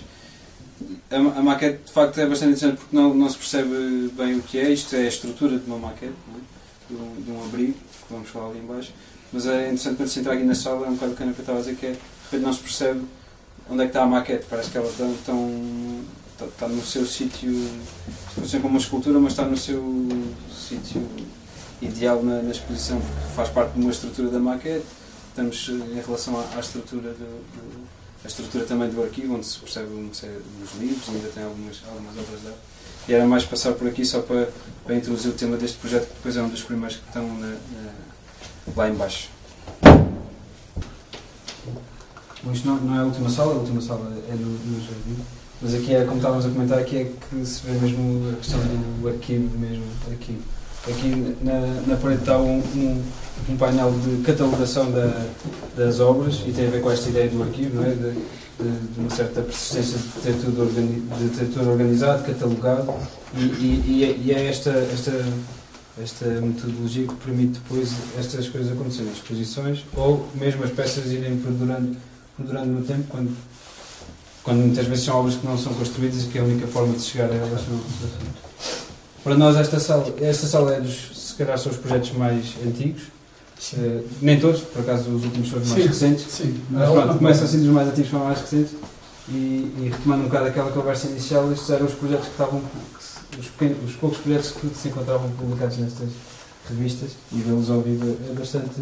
[1.10, 4.41] A, a maquete, de facto, é bastante interessante porque não, não se percebe bem o
[4.41, 4.69] que é.
[4.69, 6.93] Isto é a estrutura de uma maquete, é?
[6.93, 8.91] de, um, de um abrigo, que vamos falar ali em baixo.
[9.32, 11.30] Mas é interessante quando se entrar aqui na sala, é um bocado o que eu
[11.32, 13.02] estava a dizer, que é, não se percebe
[13.69, 14.45] onde é que está a maquete.
[14.49, 17.51] Parece que ela está, está, está no seu sítio,
[18.36, 19.84] funciona como uma escultura, mas está no seu
[20.53, 21.08] sítio
[21.82, 24.86] ideal na, na exposição, porque faz parte de uma estrutura da maquete.
[25.30, 27.88] Estamos eh, em relação à, à estrutura do, do-
[28.23, 31.82] a estrutura também do arquivo, onde se percebe uma série dos livros, ainda tem algumas,
[31.88, 32.60] algumas obras de arte.
[33.08, 34.49] E era mais passar por aqui só para,
[34.84, 37.47] para introduzir o tema deste projeto, que depois é um dos primeiros que estão na-
[37.47, 39.30] na- lá em baixo.
[42.43, 45.21] Bom, isto não, não é a última sala, a última sala é no, no jardim.
[45.62, 48.60] Mas aqui é, como estávamos a comentar, aqui é que se vê mesmo a questão
[49.02, 50.38] do arquivo mesmo aqui.
[50.88, 53.04] Aqui na, na parede está um, um,
[53.50, 55.26] um painel de catalogação da,
[55.76, 57.89] das obras e tem a ver com esta ideia do arquivo, não é?
[57.89, 58.13] De,
[58.60, 62.93] de, de uma certa persistência de ter tudo, organi de ter tudo organizado, catalogado
[63.36, 65.12] e, e, e é, é esta, esta,
[66.02, 71.97] esta metodologia que permite depois estas coisas acontecerem, exposições ou mesmo as peças irem perdurando,
[72.38, 73.36] perdurando no tempo quando,
[74.43, 77.02] quando muitas vezes são obras que não são construídas e que a única forma de
[77.02, 77.80] chegar a elas são
[79.23, 83.04] para nós esta sala, esta sala é dos, se calhar são os projetos mais antigos,
[83.73, 85.88] Eh, nem todos, por acaso os últimos são os mais Sim.
[85.89, 88.76] recentes, sim, mas pronto, começam assim dos mais antigos para os mais recentes.
[89.30, 92.62] E, e retomando um bocado aquela conversa inicial, estes eram os projetos que estavam,
[93.32, 96.10] que os, pequenos, os poucos projetos que se encontravam publicados nestas
[96.69, 98.80] revistas e vê-los ao vivo é bastante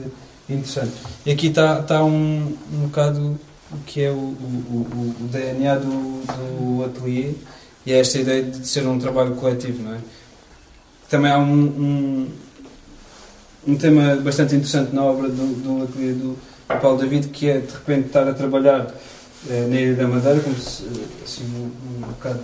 [0.49, 0.93] interessante.
[1.25, 3.39] E aqui está, está um, um bocado
[3.71, 6.23] o que é o, o, o, DNA do,
[6.77, 7.34] do atelier
[7.86, 9.99] e é esta ideia de ser um trabalho coletivo, não é?
[11.10, 12.29] Também há um, um,
[13.67, 17.60] um tema bastante interessante na obra do, do atelier do, do Paulo David, que é
[17.60, 18.88] de repente estar a trabalhar
[19.49, 20.84] eh, na Ilha da Madeira, como se,
[21.23, 22.41] assim, um, um bocado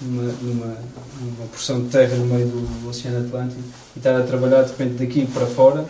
[0.00, 0.78] numa, numa,
[1.20, 3.60] numa porção de terra no meio do Oceano Atlântico
[3.96, 5.84] e estar a trabalhar de repente daqui para fora,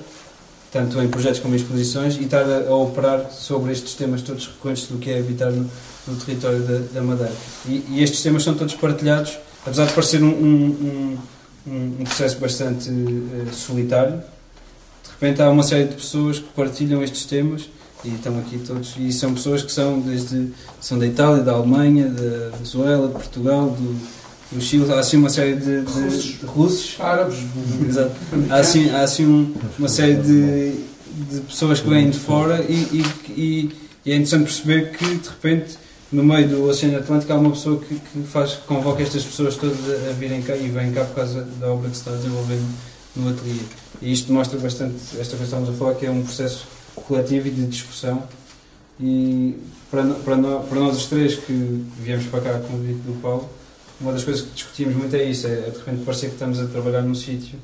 [0.74, 4.48] tanto em projetos como em exposições, e estar a, a operar sobre estes temas todos
[4.48, 5.70] recorrentes do que é habitar no,
[6.08, 7.32] no território da, da Madeira.
[7.64, 11.18] E, e estes temas são todos partilhados, apesar de parecer um, um,
[11.64, 17.04] um, um processo bastante eh, solitário, de repente há uma série de pessoas que partilham
[17.04, 17.68] estes temas
[18.04, 22.08] e estão aqui todos e são pessoas que são desde são da Itália, da Alemanha,
[22.08, 24.23] da Venezuela, de Portugal, do,
[24.54, 26.36] do Chile, há assim uma série de, de Russos.
[26.44, 27.38] russos, árabes,
[27.88, 28.12] Exato.
[28.50, 30.72] há assim, há assim um- uma série de,
[31.30, 33.70] de pessoas que vêm de fora e, e, e-
[34.06, 35.76] e é interessante perceber que de repente
[36.12, 39.78] no meio do Oceano Atlântico há uma pessoa que, que faz, convoca estas pessoas todas
[40.08, 42.64] a, virem cá e vêm cá por causa da obra que se está desenvolvendo
[43.16, 43.60] no ateliê.
[44.02, 47.48] E isto mostra bastante esta coisa que estamos a falar, que é um processo coletivo
[47.48, 48.22] e de discussão.
[49.00, 49.56] E
[49.90, 53.00] para, no- para, no- para nós os três que viemos para cá com o convite
[53.06, 53.48] do Paulo,
[54.00, 56.66] uma das coisas que discutimos muito é isso, é de repente parecer que estamos a
[56.66, 57.58] trabalhar num sítio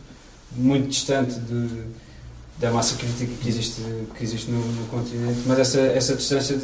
[0.53, 1.69] muito distante de,
[2.59, 3.83] da massa crítica que existe,
[4.17, 6.59] que existe no, no continente, mas essa, essa distância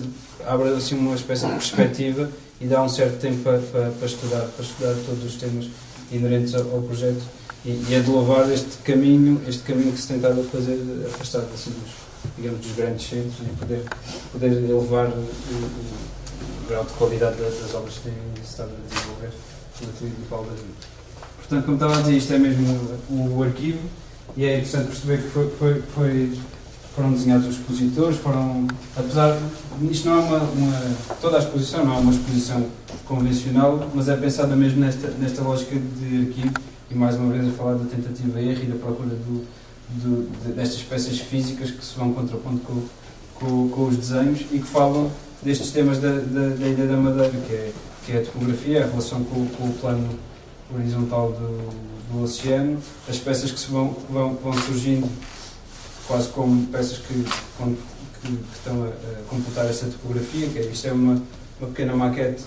[0.46, 4.42] abre assim uma espécie de perspectiva e dá um certo tempo para, para, para estudar,
[4.56, 5.68] para estudar todos os temas
[6.10, 7.22] inerentes ao, ao projeto
[7.64, 11.70] e, e é de louvar este caminho, este caminho que se tentava fazer afastado assim,
[11.70, 11.90] dos,
[12.36, 13.82] digamos, dos grandes centros e poder,
[14.32, 15.96] poder elevar o, o-
[16.64, 19.30] o grau de qualidade das, das obras que têm estado a desenvolver
[19.84, 20.48] do Paulo.
[21.38, 23.78] Portanto, como estava a dizer, isto é mesmo o, o arquivo
[24.36, 26.38] e é interessante perceber que foi, foi, foi-
[26.94, 29.38] foram desenhados os expositores, foram, apesar,
[29.90, 32.66] isto não é uma, uma- toda a exposição não é uma exposição
[33.06, 36.54] convencional, mas é pensada mesmo nesta, nesta lógica de arquivo
[36.90, 39.44] e mais uma vez a falar da tentativa erro e da procura do,
[39.90, 42.82] do, de, destas peças físicas que se vão contrapondo com,
[43.34, 45.10] com, com os desenhos e que falam
[45.42, 47.72] destes temas da, da, da da Madeira, que é,
[48.06, 50.08] que é a topografia, a relação com, com o plano
[50.72, 55.10] horizontal do, do oceano, as peças que vão, vão, vão surgindo
[56.06, 57.76] quase como peças que, que,
[58.22, 61.20] que estão a, a, completar esta topografia, que é, isto é uma,
[61.60, 62.44] uma pequena maquete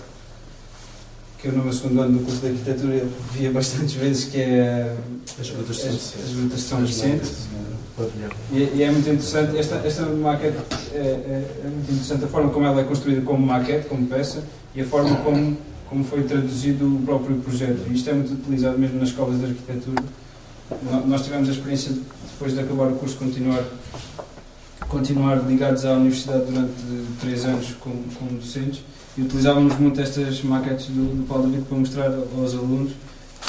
[1.38, 4.94] que eu no meu segundo ano do curso de arquitetura via bastantes vezes, que é
[5.38, 7.26] as rutas as rutas de São Vicente.
[8.50, 10.56] E, e, é muito interessante, esta, esta maquete
[10.92, 14.42] é, é, é, muito interessante a forma como ela é construída como maquete, como peça,
[14.74, 15.56] e a forma como,
[15.88, 17.82] como foi traduzido o próprio projeto.
[17.88, 20.02] E isto é muito utilizado mesmo nas escolas de arquitetura.
[21.06, 21.92] Nós tivemos a experiência,
[22.32, 23.64] depois de acabar o curso, continuar,
[24.88, 26.72] continuar ligados à universidade durante
[27.20, 28.82] três anos como, como docentes
[29.18, 32.92] e utilizávamos muito estas maquetes do, do Paulo David para mostrar aos alunos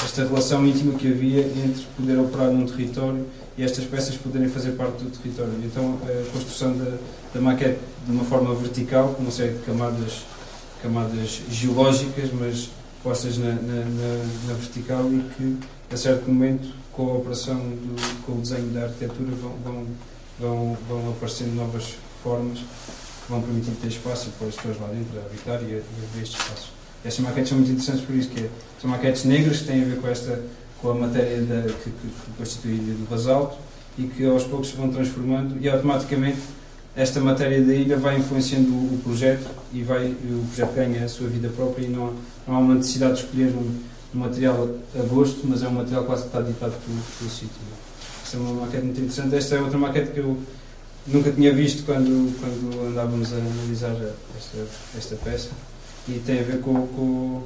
[0.03, 3.25] esta relação íntima que havia entre poder operar num território
[3.57, 5.53] e estas peças poderem fazer parte do território.
[5.63, 6.97] Então, a construção da,
[7.33, 10.25] da maquete de uma forma vertical, com uma série de camadas,
[10.81, 12.69] camadas geológicas, mas
[13.03, 15.57] postas na, na, na, na vertical e que,
[15.91, 19.87] a certo momento, com a operação, do, com o desenho da arquitetura, vão, vão,
[20.39, 25.19] vão, vão aparecendo novas formas que vão permitir ter espaço para as pessoas lá dentro
[25.19, 26.71] a habitar e a, a ver este espaço.
[27.03, 29.85] Estas maquetes são muito interessantes por isso, que é, são maquetes negras que têm a
[29.85, 30.39] ver com esta
[30.81, 33.57] com a matéria da, que, que, que constitui a ilha do basalto
[33.97, 36.39] e que aos poucos se vão transformando e automaticamente
[36.95, 41.27] esta matéria da ilha vai influenciando o, projeto e vai, o projeto ganha a sua
[41.27, 42.11] vida própria e não há,
[42.47, 43.79] não há uma necessidade de escolher um,
[44.13, 47.61] um, material a gosto, mas é um material quase que está ditado pelo, pelo sítio.
[48.23, 49.35] Esta é uma maquete muito interessante.
[49.35, 50.37] Esta é outra maquete que eu
[51.07, 53.95] nunca tinha visto quando, quando andávamos a analisar
[54.37, 55.49] esta, esta peça
[56.07, 57.43] e tem a ver com, com,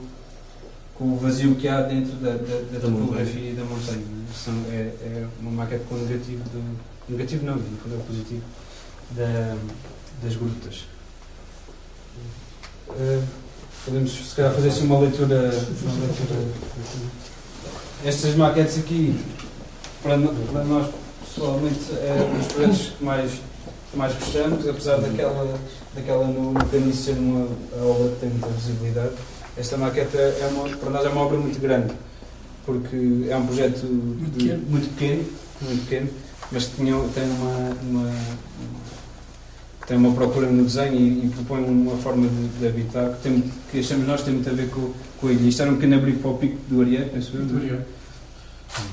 [0.96, 4.04] com o vazio que há dentro da, da, da topografia e da montanha.
[4.34, 6.78] São, é, é, uma maquete com negativo, do,
[7.08, 8.44] negativo não, fundo é positivo,
[9.12, 9.56] da,
[10.24, 10.86] das grutas.
[12.90, 13.24] Uh,
[13.84, 16.48] podemos, se calhar, fazer assim uma leitura, uma leitura.
[18.04, 19.20] Estas maquetes aqui,
[20.02, 23.32] para, para nós, pessoalmente, é um dos projetos que mais,
[23.92, 25.60] que mais gostamos, apesar daquela,
[25.96, 27.48] daquela no, no caniço ser uma
[27.82, 29.14] obra que tem muita visibilidade
[29.58, 31.94] esta maqueta é uma, para nós é uma obra muito grande,
[32.66, 34.64] porque é um projeto muito, de, pequeno.
[34.70, 35.26] muito pequeno,
[35.62, 36.10] muito pequeno,
[36.52, 38.14] mas tinha, tem uma, uma,
[39.88, 43.44] tem uma procura no desenho e, e propõe uma forma de, de habitar que, tem,
[43.72, 45.48] que achamos nós tem muito a ver com, com a ilha.
[45.48, 47.46] Isto era um pequeno abrigo para o pico do Ariete, penso eu.
[47.46, 47.84] Do Ariete.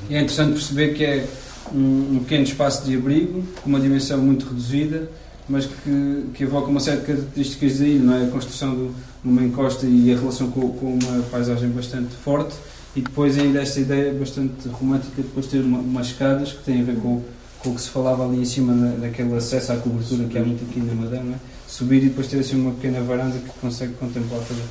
[0.09, 1.27] E é interessante perceber que é
[1.75, 5.09] um, um pequeno espaço de abrigo, com uma dimensão muito reduzida,
[5.49, 8.25] mas que, que evoca uma série de características da ilha, não é?
[8.25, 12.55] A construção do, numa encosta e a relação com, com, uma paisagem bastante forte
[12.95, 16.81] e depois ainda esta ideia bastante romântica de depois ter uma, umas escadas que têm
[16.81, 17.23] a ver com,
[17.63, 20.45] com o que se falava ali em cima na, naquele acesso à cobertura que há
[20.45, 21.35] muito aqui na Madeira, é?
[21.69, 24.63] subir e depois ter assim uma pequena varanda que consegue contemplar toda,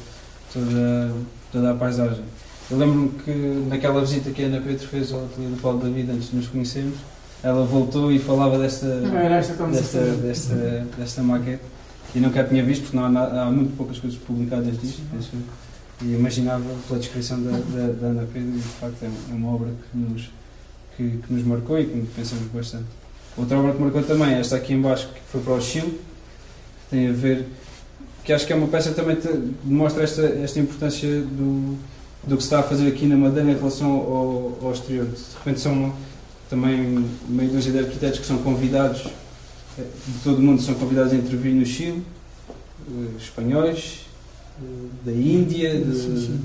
[0.53, 1.13] toda,
[1.51, 2.23] toda a paisagem.
[2.69, 3.31] Eu lembro-me que
[3.67, 6.47] naquela visita que a Ana Pedro fez ao ateliê do Paulo David antes de nos
[6.47, 6.97] conhecermos,
[7.43, 8.87] ela voltou e falava desta,
[9.71, 11.63] desta, desta, desta maquete
[12.13, 15.31] e nunca a tinha visto porque não há, há muito poucas coisas publicadas disto penso,
[16.01, 19.53] e imaginava pela descrição da, da, da, Ana Pedro e de facto é, é uma
[19.53, 20.29] obra que nos,
[20.95, 22.85] que, que, nos marcou e que pensamos bastante.
[23.37, 25.99] Outra obra que marcou também, esta aqui embaixo, que foi para o Chile,
[26.89, 27.45] que tem a ver,
[28.23, 29.27] que acho que é uma peça que também te,
[29.63, 31.77] demonstra esta, esta importância do,
[32.25, 35.05] do que se está a fazer aqui na Madeira em relação ao, ao exterior.
[35.05, 35.93] De repente são uma,
[36.49, 39.09] também meio dúzia de arquitetos que são convidados
[39.77, 42.03] eh, de todo o mundo são convidados a intervir no Chile,
[42.87, 44.05] eh, espanhóis,
[44.61, 46.39] eh, da Índia, de,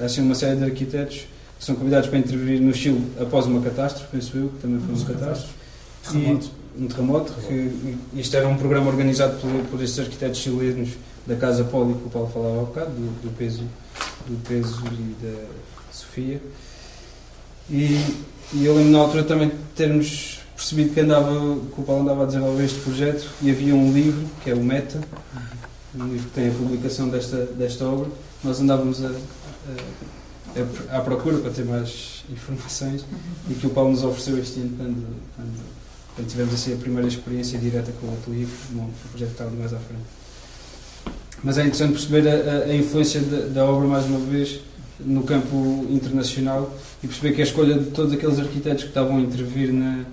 [0.00, 1.26] assim uma série de arquitetos
[1.60, 4.94] que são convidados para intervir no Chile após uma catástrofe, penso eu, que também foi
[4.94, 5.54] uma catástrofe.
[6.02, 6.50] Terremoto.
[6.78, 10.88] um terremoto, que isto era um programa organizado por, por estes arquitetos chilenos
[11.26, 13.64] da Casa Poli, que o Paulo falava há bocado, do, do peso,
[14.26, 15.44] do peso e da
[15.92, 16.40] Sofia.
[17.68, 18.16] E,
[18.54, 22.26] e eu lembro na altura também termos percebi que, andava, que o Paulo andava a
[22.26, 24.98] desenvolver este projeto e havia um livro, que é o Meta,
[25.94, 28.08] um livro que tem a publicação desta, desta obra.
[28.42, 30.19] Nós andávamos a, a,
[30.90, 33.04] à procura para ter mais informações
[33.48, 35.60] e que o Paulo nos ofereceu este ano quando, quando,
[36.16, 39.78] quando tivemos assim, a primeira experiência direta com o livro, o projeto estava mais à
[39.78, 40.02] frente.
[41.42, 44.60] Mas é interessante perceber a, a influência da, da obra, mais uma vez,
[45.00, 49.20] no campo internacional e perceber que a escolha de todos aqueles arquitetos que estavam a
[49.20, 50.04] intervir na,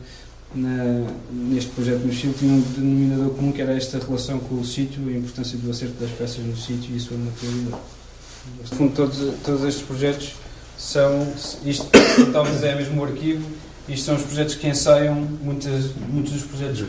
[0.55, 4.65] na, neste projeto no Chile tinha um denominador comum que era esta relação com o
[4.65, 7.96] sítio, a importância do acerto das peças no sítio e a sua materialidade.
[8.61, 10.33] No fundo, todos, todos estes projetos
[10.77, 11.27] são,
[11.65, 11.87] isto,
[12.31, 13.47] talvez é mesmo o arquivo,
[13.89, 16.83] isto são os projetos que ensaiam muitas, muitos dos projetos,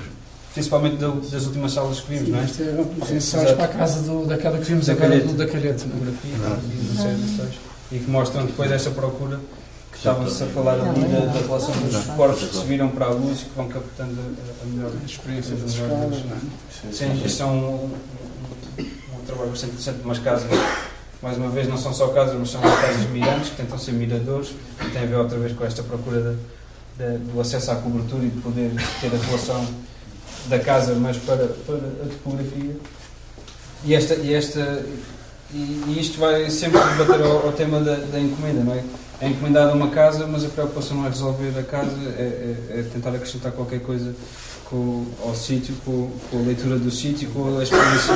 [0.52, 2.44] principalmente da- das últimas salas que vimos, não é?
[2.44, 5.28] Isto é os ensaios para a casa do, daquela que vimos Da agora Calheta.
[5.28, 5.84] do, da Calheta.
[5.86, 6.12] não é?
[6.12, 6.92] Fotografia e de
[7.32, 7.54] ensaios,
[7.92, 9.40] e que mostram depois esta procura
[9.92, 13.10] que estava-se a falar ali da, da relação dos corpos que se viram para a
[13.10, 16.92] luz e que vão captando a, a melhor As experiências das Sim, escolas, não é?
[16.92, 17.90] Sim, isto é um, um,
[18.80, 20.48] um trabalho bastante interessante de umas casas.
[21.22, 23.92] Mais uma vez, não são só casas, mas são as casas mirantes, que tentam ser
[23.92, 24.50] miradores,
[24.86, 26.34] e tem a ver outra vez com esta procura da-
[27.04, 29.66] da- do acesso à cobertura e de poder ter a relação
[30.46, 32.76] da casa, mas para, para a topografia.
[33.84, 34.84] E, esta, e, esta,
[35.52, 35.56] e,
[35.88, 38.82] e isto vai sempre bater ao, ao tema da, da encomenda, não é?
[39.20, 42.82] É encomendada uma casa, mas a preocupação não é resolver a casa, é, é- é
[42.92, 44.14] tentar acrescentar qualquer coisa
[44.64, 48.14] com, ao sítio, com, com a leitura do sítio, com a experiência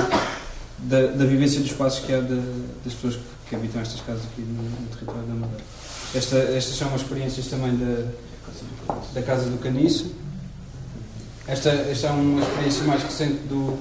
[0.82, 2.40] da, da vivência dos espaços que há de-
[2.84, 3.18] das pessoas
[3.48, 5.64] que, habitam estas casas aqui no, no território da Madeira.
[6.14, 8.06] Esta, estas são as experiências também da,
[9.14, 10.12] da Casa do Caniço.
[11.46, 13.76] Esta, esta é uma experiência mais recente do,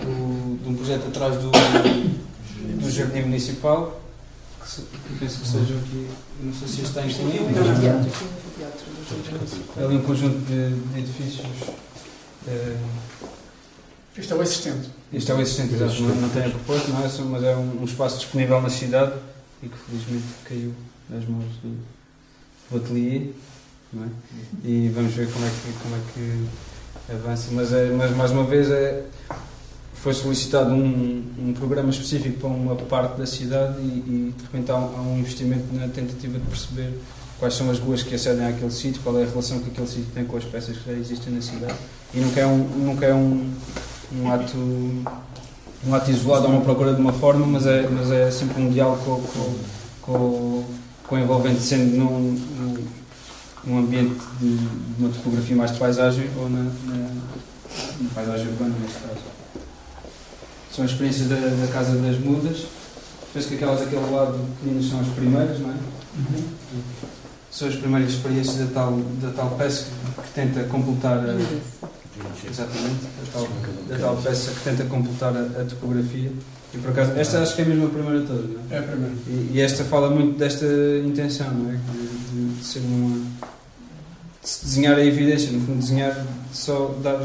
[0.00, 4.00] do, de um projeto atrás do, do Jardim Municipal,
[4.62, 4.82] que, se-
[5.18, 6.08] penso que seja aqui,
[6.40, 7.84] não sei se está incluído, mas
[9.76, 11.46] é ali um conjunto de, de edifícios.
[12.48, 12.76] eh,
[14.16, 14.88] Isto é o existente.
[15.12, 17.08] este é o existente, exato, não, não tem a propósito, não é?
[17.08, 19.12] Só- mas é um, um espaço disponível na cidade
[19.62, 20.72] e que felizmente caiu
[21.10, 21.76] nas mãos do,
[22.70, 23.30] do ateliê,
[23.94, 24.08] é?
[24.64, 27.48] E vamos ver como é que, como é que avança.
[27.52, 29.04] Mas, é, mas mais uma vez é,
[29.94, 34.70] foi solicitado um, um programa específico para uma parte da cidade e, e de repente
[34.70, 36.98] há um, há um investimento na tentativa de perceber
[37.38, 40.06] quais são as ruas que acedem àquele sítio, qual é a relação que aquele sítio
[40.14, 41.74] tem com as peças que já existem na cidade.
[42.12, 43.52] E nunca é um, nunca é um,
[44.20, 44.56] um ato
[45.86, 48.70] um ato isolado, há uma procura de uma forma, mas é, mas é sempre um
[48.70, 49.54] diálogo com, com,
[50.00, 50.64] com,
[51.06, 52.40] com o envolvente, sendo num,
[53.66, 56.96] num, ambiente de, de uma topografia mais de paisagem ou na, na,
[58.00, 59.20] na paisagem urbana, neste caso.
[60.74, 62.66] São as experiências da, da Casa das Mudas.
[63.32, 65.74] Penso que aquelas daquele lado pequeninas são as primeiras, não é?
[67.50, 71.36] São as primeiras experiências da tal, da tal peça que, que tenta completar a,
[72.48, 73.48] Exatamente, a tal,
[73.94, 76.30] a tal peça que tenta completar a, a topografia.
[76.72, 78.74] E por acaso, esta acho que é mesmo a primeira de todas, não é?
[78.74, 79.14] É a primeira.
[79.28, 80.66] E, e esta fala muito desta
[81.04, 81.74] intenção, não é?
[81.74, 83.16] De, de- de ser uma.
[84.42, 87.20] de se desenhar a evidência, no fundo, desenhar, só dar,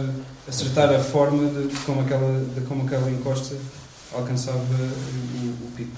[0.47, 3.55] acertar a forma de como aquela, de como aquela encosta
[4.13, 5.91] alcançava o, o pico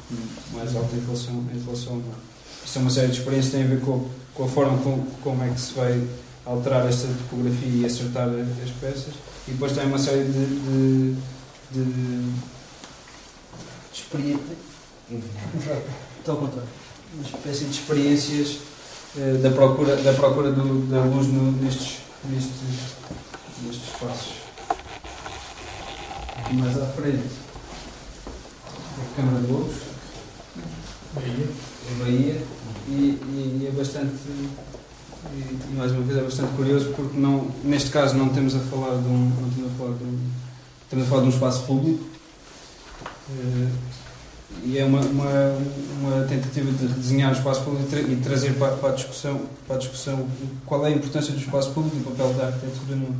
[0.53, 2.19] mais alto em relação, em relação ao mar.
[2.65, 5.05] Isto é uma série de experiências que tem a ver com, com a forma como,
[5.23, 6.01] como é que se vai
[6.45, 9.13] alterar esta topografia e acertar as peças.
[9.47, 11.15] E depois tem uma série de, de,
[11.71, 12.33] de, de
[13.93, 14.57] experiências.
[16.27, 16.69] Ao contrário.
[17.13, 18.57] Uma espécie de experiências
[19.17, 21.97] eh, da procura, da, procura do- da luz no- nestes,
[22.29, 22.51] nestes,
[23.63, 24.33] nestes espaços.
[26.37, 27.27] Aqui mais à frente,
[28.27, 29.75] a Câmara de Lobos,
[31.13, 31.47] Bahia.
[31.91, 32.41] a Bahia,
[32.87, 34.13] e, e- e é bastante.
[35.25, 38.97] E, mais uma vez é bastante curioso porque não, neste caso não temos a falar
[38.97, 39.31] de um.
[39.39, 40.19] Não estamos a falar de um,
[40.83, 42.03] estamos a falar de um espaço público.
[43.31, 43.67] eh,
[44.65, 45.57] e é uma, uma,
[46.01, 49.77] uma tentativa de redesenhar o espaço público e tra- trazer para, para, a discussão, para
[49.77, 50.27] a discussão
[50.65, 53.15] qual é a importância do espaço público e o papel da arquitetura no,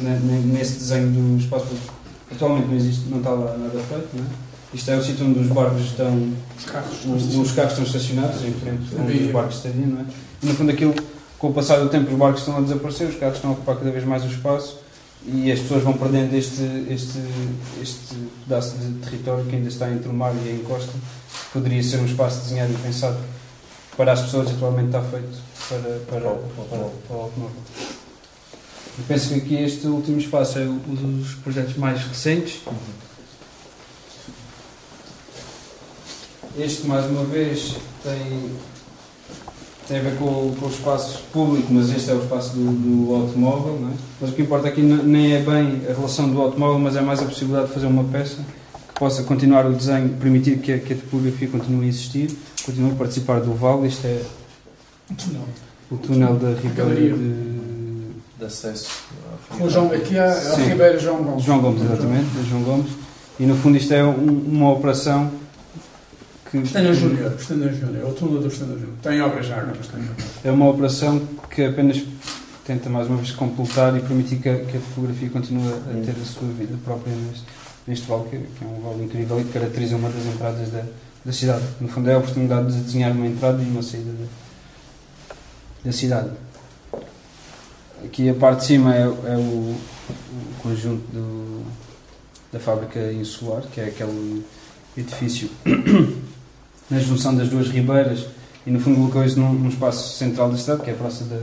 [0.00, 0.18] na-
[0.54, 1.92] nesse desenho do espaço público.
[2.32, 4.28] Atualmente não existe, não está lá nada feito, não é?
[4.72, 7.04] Isto é o sítio onde os barcos estão, Os carros.
[7.04, 10.04] os, os carros estão estacionados em frente onde os barcos estariam, não é?
[10.42, 10.94] E no fundo aquilo,
[11.40, 13.76] com o passar do tempo, os barcos estão a desaparecer, os carros estão a ocupar
[13.76, 14.78] cada vez mais o espaço
[15.24, 17.18] e as pessoas vão perdendo este, este,
[17.80, 18.14] este
[18.44, 20.92] pedaço de território que ainda está entre o mar e a encosta.
[21.50, 23.18] Poderia ser um espaço desenhado e pensado
[23.96, 25.38] para as pessoas, atualmente está feito
[25.68, 27.62] para, para, para, para o automóvel.
[28.98, 32.60] Eu penso que aqui este último espaço é um dos projetos mais recentes.
[36.58, 38.50] Este, mais uma vez, tem,
[39.90, 42.70] tem a ver com, o- com o espaço público, mas este é o espaço do,
[42.72, 43.76] do automóvel.
[43.80, 43.92] Não é?
[44.20, 47.20] Mas o que importa aqui nem é bem a relação do automóvel, mas é mais
[47.20, 48.36] a possibilidade de fazer uma peça
[48.88, 52.30] que possa continuar o desenho, permitir que a, que a topografia continue a existir,
[52.64, 53.88] continue a participar do vale.
[53.88, 54.22] Isto é
[55.32, 55.44] Não.
[55.90, 57.50] o túnel da Ribeira de
[58.38, 58.88] de acesso.
[59.60, 60.54] O João, aqui há a.
[60.56, 61.44] Ribeira João Gomes.
[61.44, 62.86] João Gomes, exatamente, João Gomes.
[63.38, 65.30] E no fundo isto é um- uma operação
[66.50, 67.32] que Estânia Júnior.
[67.38, 68.10] Estânia Júnior.
[68.10, 68.96] O túnel do Estânia Júnior.
[69.02, 69.56] Tem obras já.
[69.58, 70.16] Estânia Júnior.
[70.44, 72.02] é uma operação que apenas
[72.66, 76.14] tenta mais uma vez completar e permitir que a, que a topografia continue a ter
[76.20, 77.44] a sua vida própria neste,
[77.86, 80.84] neste vale, que, que é um vale incrível e que caracteriza uma das entradas da,
[81.24, 81.64] da cidade.
[81.80, 84.26] No fundo, é a oportunidade de desenhar uma entrada e uma saída da,
[85.84, 86.30] da cidade.
[88.04, 89.76] Aqui a parte de cima é, é o,
[90.10, 91.64] o conjunto do,
[92.52, 94.44] da fábrica insular, que é aquele
[94.96, 95.48] edifício
[96.90, 98.26] na junção das duas ribeiras
[98.66, 101.38] e no fundo localiza num, num espaço central da cidade, que é a Praça da,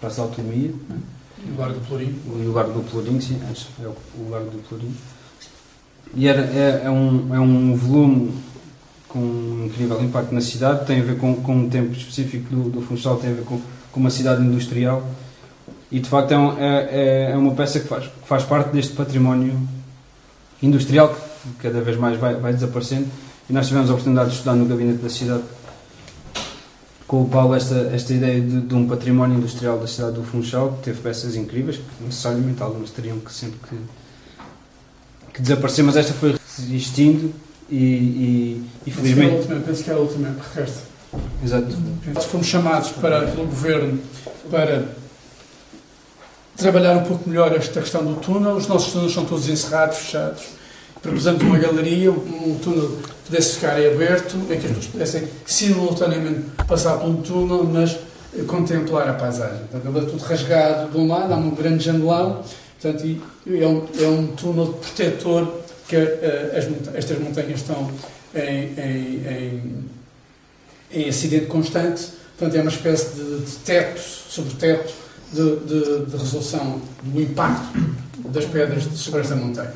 [0.00, 0.72] Praça da Autonomia.
[0.88, 0.96] Né?
[1.56, 2.18] O Largo do Plurim.
[2.26, 4.94] O Largo do Plurim, sim, antes é o, o Largo do Plurim.
[6.14, 8.32] E era, é, é, um, é um volume
[9.08, 12.70] com um incrível impacto na cidade, tem a ver com, com um tempo específico do,
[12.70, 13.60] do Funchal, tem a ver com,
[13.90, 15.04] com uma cidade industrial
[15.90, 18.92] e de facto é, um, é, é uma peça que faz, que faz parte deste
[18.92, 19.58] património
[20.62, 23.08] industrial que cada vez mais vai, vai desaparecendo
[23.50, 25.42] e nós tivemos a oportunidade de estudar no gabinete da cidade
[27.04, 30.74] com o Paulo esta, esta ideia de, de um património industrial da cidade do Funchal
[30.74, 33.76] que teve peças incríveis, que necessariamente algumas teriam que sempre que,
[35.34, 37.34] que desaparecer, mas esta foi resistindo
[37.68, 39.48] e, e, e felizmente...
[39.48, 40.82] Penso que é a última, penso que é a última resta.
[41.44, 41.76] Exato.
[42.14, 43.98] Nós fomos chamados para, pelo Governo
[44.48, 44.94] para
[46.56, 48.52] trabalhar um pouco melhor esta questão do túnel.
[48.52, 50.44] Os nossos túneis são todos encerrados, fechados.
[51.02, 56.40] Propusemos uma galeria, um túnel que pudesse ficar aberto, em que as pessoas pudessem simultaneamente
[56.66, 57.96] passar por um túnel, mas
[58.46, 59.60] contemplar a paisagem.
[59.70, 62.42] Portanto, é tudo rasgado de um lado, há um grande janelão,
[62.80, 67.90] portanto, é um, é um túnel protetor que uh, as, estas montanhas estão
[68.34, 69.84] em, em, em,
[70.92, 74.92] em, acidente constante, portanto, é uma espécie de, de teto, sobre teto,
[75.32, 77.78] de, de, de, resolução do impacto
[78.26, 79.72] das pedras sobre esta montanha.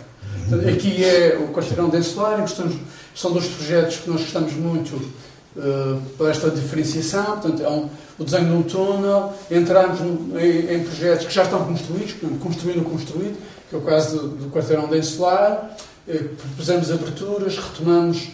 [0.48, 2.76] Portanto, aqui é o Quarteirão de Encelar, gostamos,
[3.14, 7.88] são dois projetos que nós gostamos muito uh, para esta diferenciação, portanto, é um,
[8.18, 12.80] o desenho de um túnel, entramos no, em, em, projetos que já estão construídos, construindo
[12.80, 13.36] o construído,
[13.68, 15.76] que é o caso do, do Quarteirão de Encelar,
[16.08, 18.28] uh, propusemos aberturas, retomamos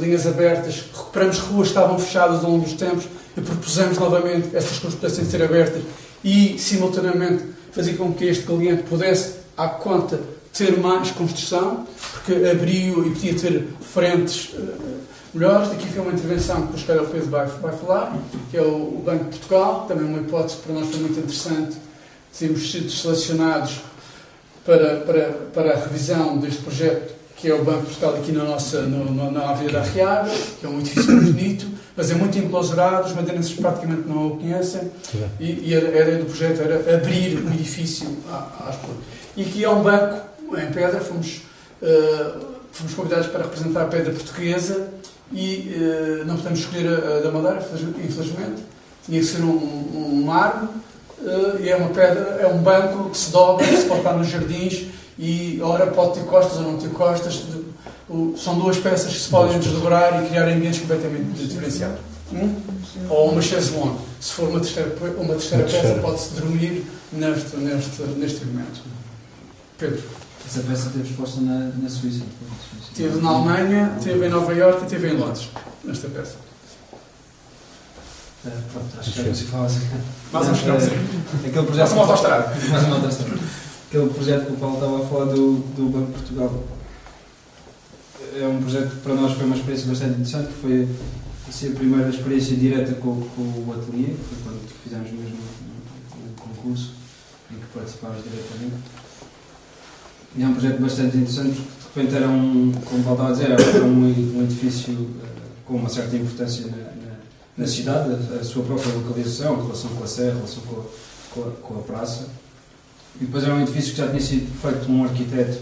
[0.00, 3.06] linhas abertas, recuperamos ruas que estavam fechadas ao longo dos tempos
[3.36, 5.82] e propusemos novamente essas ruas pudessem ser abertas
[6.22, 10.20] e, simultaneamente, fazer com que este cliente pudesse, à conta,
[10.58, 14.98] ter mais construção, porque abriu e podia ter frentes uh,
[15.32, 15.70] melhores.
[15.70, 18.18] Aqui foi uma intervenção que o Oscar Pedro vai, vai falar,
[18.50, 21.20] que é o, o, Banco de Portugal, também uma hipótese que para nós foi muito
[21.20, 21.76] interessante,
[22.36, 23.80] termos sido selecionados
[24.64, 25.22] para, para,
[25.54, 29.30] para a revisão deste projeto, que é o Banco de Portugal aqui na nossa, no,
[29.30, 33.14] na Avenida da Riaga, que é um edifício muito bonito, mas é muito enclausurado, os
[33.14, 34.90] madeirenses praticamente não o conhecem,
[35.38, 38.98] e, e a, ideia do projeto era abrir o edifício às pessoas.
[39.36, 41.42] E aqui é um banco em pedra, fomos,
[41.82, 44.88] uh, fomos convidados para representar a pedra portuguesa
[45.32, 47.66] e uh, não podemos escolher a, a, da Madeira,
[48.04, 48.62] infelizmente,
[49.04, 53.18] tinha que ser um, um, um uh, e é uma pedra, é um banco que
[53.18, 54.86] se dobra, que se pode estar nos jardins,
[55.18, 57.42] e ora pode ter costas ou não ter costas,
[58.36, 61.98] são duas peças que se podem desdobrar e criar ambientes completamente diferenciados.
[62.32, 62.54] Hum?
[63.08, 63.98] Ou uma chaise longue.
[64.20, 68.80] Se for uma terceira, uma terceira peça, pode-se dormir neste, neste, neste momento.
[69.76, 70.02] Pedro.
[70.48, 72.24] Essa peça esteve exposta na, na Suíça.
[72.80, 75.50] Esteve na Alemanha, esteve em Nova Iorque e esteve em Londres,
[75.84, 76.36] nesta peça.
[78.46, 79.86] Uh, pronto, acho que já consigo falar assim.
[80.32, 80.76] Mas acho que não.
[80.76, 81.76] Aquele projeto.
[81.76, 82.56] Mais uma autostrada.
[82.70, 83.40] Mais uma autostrada.
[83.88, 86.64] Aquele projeto que o Paulo estava a falar do, do Banco de Portugal
[88.40, 90.88] é um projeto que para nós foi uma experiência bastante interessante, que foi
[91.46, 95.38] assim, a primeira experiência direta com, com o ateliê, foi quando fizemos mesmo
[96.14, 96.94] o concurso
[97.50, 99.07] em que participámos diretamente.
[100.36, 103.50] E é um projeto bastante interessante porque de repente era um, como estava a dizer,
[103.50, 105.08] era um, um edifício uh,
[105.64, 107.12] com uma certa importância na, na,
[107.56, 110.80] na cidade, a, a, sua própria localização, a relação com a serra, a relação com
[110.80, 110.84] a,
[111.34, 112.28] com a, com a praça.
[113.20, 115.58] E depois era um edifício que já tinha sido feito por um arquiteto,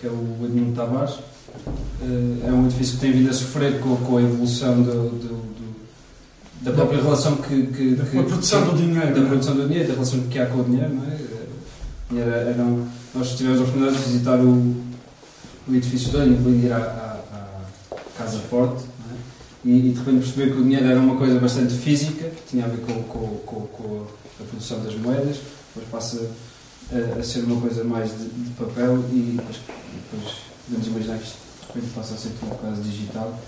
[0.00, 1.14] que é o Edmundo Tavares,
[2.02, 5.28] eh, é um edifício que tem vindo a sofrer com, com a evolução do, do,
[5.28, 5.76] do,
[6.60, 7.66] da própria relação que.
[7.68, 9.14] que, da que, produção que, do dinheiro.
[9.14, 11.18] Da produção do dinheiro, da relação que há com o dinheiro, não é?
[12.10, 12.86] E era, era um,
[13.18, 14.76] nós tivemos a oportunidade de visitar o,
[15.68, 19.68] o edifício todo, incluindo ir à, à, à Casa Forte, é?
[19.68, 22.64] e, e, de repente perceber que o dinheiro era uma coisa bastante física, que tinha
[22.64, 24.06] a ver com, com, com, com
[24.40, 25.38] a produção das moedas,
[25.74, 26.30] depois passa
[26.92, 29.56] a, a ser uma coisa mais de, de papel e depois,
[30.12, 30.34] depois
[30.66, 33.38] podemos imaginar que isto repente passa a ser tudo quase digital.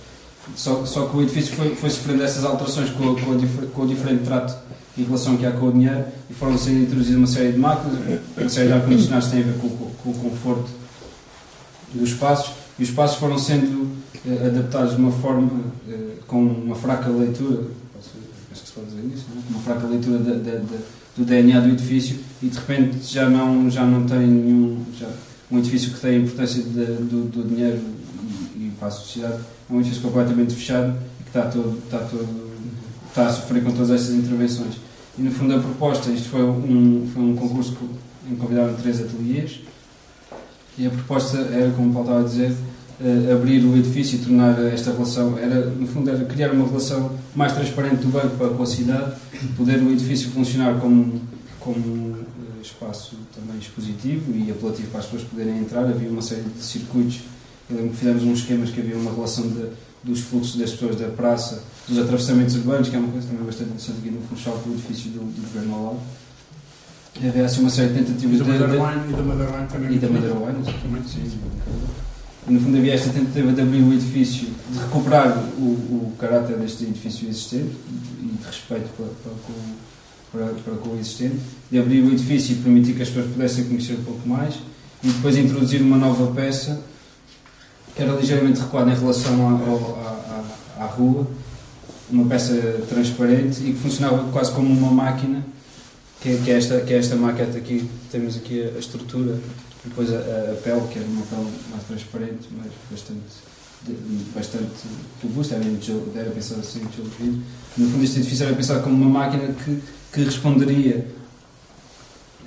[0.56, 4.24] Só, só que o edifício foi, foi sofrendo essas alterações com, com, com o diferente
[4.24, 4.56] trato
[4.96, 7.98] e relação que há com o dinheiro e foram sendo introduzidas uma série de máquinas,
[8.36, 10.68] uma série de ar-condicionados que têm a ver com, com, o conforto
[11.94, 13.90] dos espaços e os espaços foram sendo
[14.26, 15.50] eh, adaptados de uma forma
[15.88, 17.62] eh, com uma fraca leitura,
[17.98, 19.50] acho que se pode dizer isso, é?
[19.50, 20.78] uma fraca leitura da, da, da,
[21.16, 24.84] do DNA do edifício e de repente já não, já não tem nenhum.
[24.98, 25.08] Já,
[25.50, 27.80] um edifício que tem a importância de, do, do dinheiro
[28.56, 31.98] e, e para a sociedade, é um edifício completamente fechado e que está todo, está
[31.98, 32.49] todo
[33.10, 34.74] está a sofrer com todas estas intervenções.
[35.18, 39.60] E no fundo a proposta, isto foi um, foi um concurso que convidaram três ateliês
[40.78, 42.52] e a proposta era, como o Paulo estava a dizer,
[43.00, 47.18] uh, abrir o edifício e tornar esta relação, era, no fundo era criar uma relação
[47.34, 49.12] mais transparente do banco para com a cidade,
[49.56, 51.20] poder o edifício funcionar como,
[51.58, 52.24] como uh,
[52.62, 57.20] espaço também expositivo e apelativo para as pessoas poderem entrar, havia uma série de circuitos,
[57.68, 59.66] eu lembro que fizemos uns esquemas que havia uma relação de,
[60.02, 63.70] dos fluxos das pessoas da praça, dos atravessamentos urbanos, que é uma coisa também bastante
[63.70, 65.98] interessante aqui no Funchal, com o edifício do, do Governo ao lado.
[67.28, 69.52] Havia assim uma série de tentativas E da de- de, Madeira Wine, e da Madeira
[69.52, 69.94] Wine também.
[69.94, 71.38] e da Madeira Wine, exatamente, sim.
[72.48, 76.56] E no fundo havia esta tentativa de abrir o edifício, de recuperar o, o caráter
[76.56, 77.70] deste edifício existente
[78.22, 79.52] e de respeito para, para, com,
[80.32, 81.36] para, para com o existente,
[81.70, 84.54] de abrir o edifício e permitir que as pessoas pudessem conhecer um pouco mais
[85.02, 86.80] e depois introduzir uma nova peça
[87.94, 91.26] que era ligeiramente recuada em relação à, à, à, à rua,
[92.12, 92.54] uma peça
[92.88, 95.44] transparente e que funcionava quase como uma máquina
[96.20, 99.38] que, é- que, é esta, que é esta maquete aqui, temos aqui a, a estrutura,
[99.84, 103.20] depois a, a, pele, que era uma pele mais transparente, mas bastante,
[104.34, 104.88] bastante
[105.22, 107.42] robusta, era, pensado assim tijolo.
[107.76, 109.78] No fundo, este edifício era pensado como uma máquina que,
[110.12, 111.06] que responderia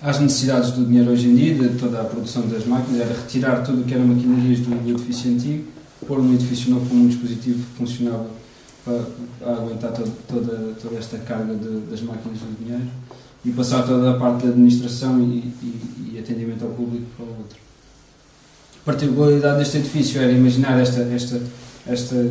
[0.02, 3.64] às necessidades do dinheiro hoje em dia, de toda a produção das máquinas, era retirar
[3.64, 5.64] tudo o que era maquinarias do, edifício antigo,
[6.06, 8.28] pôr um edifício novo como um dispositivo que funcionava
[8.86, 12.86] para, aguentar todo, toda, toda esta carga de- das máquinas do dinheiro
[13.46, 17.30] e passar toda a parte da administração e, e- e atendimento ao público para o
[17.30, 17.58] outro.
[18.82, 21.42] A particularidade deste edifício era imaginar esta, esta,
[21.88, 22.30] esta,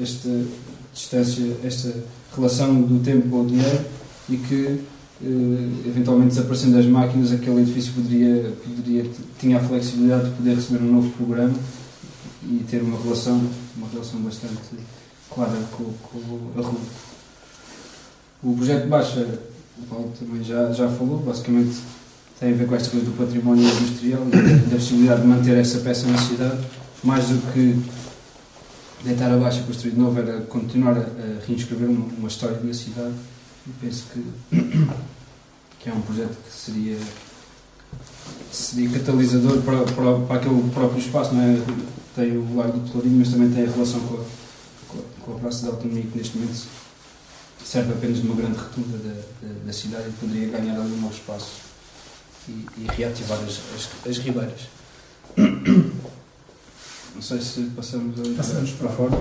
[0.00, 0.44] esta
[0.92, 1.94] distância, esta
[2.34, 3.80] relação do tempo com o dinheiro
[4.28, 4.80] e que
[5.24, 10.84] eh, eventualmente desaparecendo as máquinas aquele edifício poderia, poderia tinha a flexibilidade de poder receber
[10.84, 11.54] um novo programa
[12.44, 13.40] e ter uma relação
[13.76, 14.60] uma relação bastante
[15.44, 16.80] com, com a rua.
[18.42, 19.20] O projeto de baixo,
[19.78, 21.76] o Paulo também já, já falou, basicamente
[22.38, 26.06] tem a ver com esta coisa do património industrial da possibilidade de manter essa peça
[26.06, 26.58] na cidade,
[27.02, 27.82] mais do que
[29.04, 33.14] deitar abaixo e construir de novo, era continuar a, reinscrever uma, uma história na cidade
[33.66, 34.24] e penso que,
[35.80, 36.98] que é um projeto que seria,
[38.52, 41.58] seria catalisador para, para, para aquele próprio espaço, não é?
[42.14, 44.45] Tem o Largo do Pelourinho, mas também tem a relação com a,
[45.20, 46.66] com a, a Praça da Autonomia, que neste momento
[47.64, 51.00] serve apenas de uma grande rotunda da, da, da cidade e poderia ganhar ali um
[51.00, 51.52] novo espaço
[52.48, 54.60] e, e reativar as, as, as ribeiras.
[57.14, 59.16] Não sei se passamos ali Passamos para fora.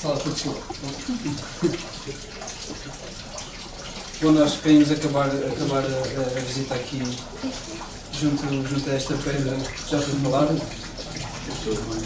[0.00, 0.76] Sala de desculpa.
[4.66, 7.00] Queríamos acabar, acabar a, a- visita aqui
[8.12, 10.56] junto, junto a esta pedra que já foi falada.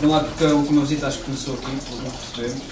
[0.03, 2.63] Um lado porque a última visita acho que começou aqui, pelo que percebemos.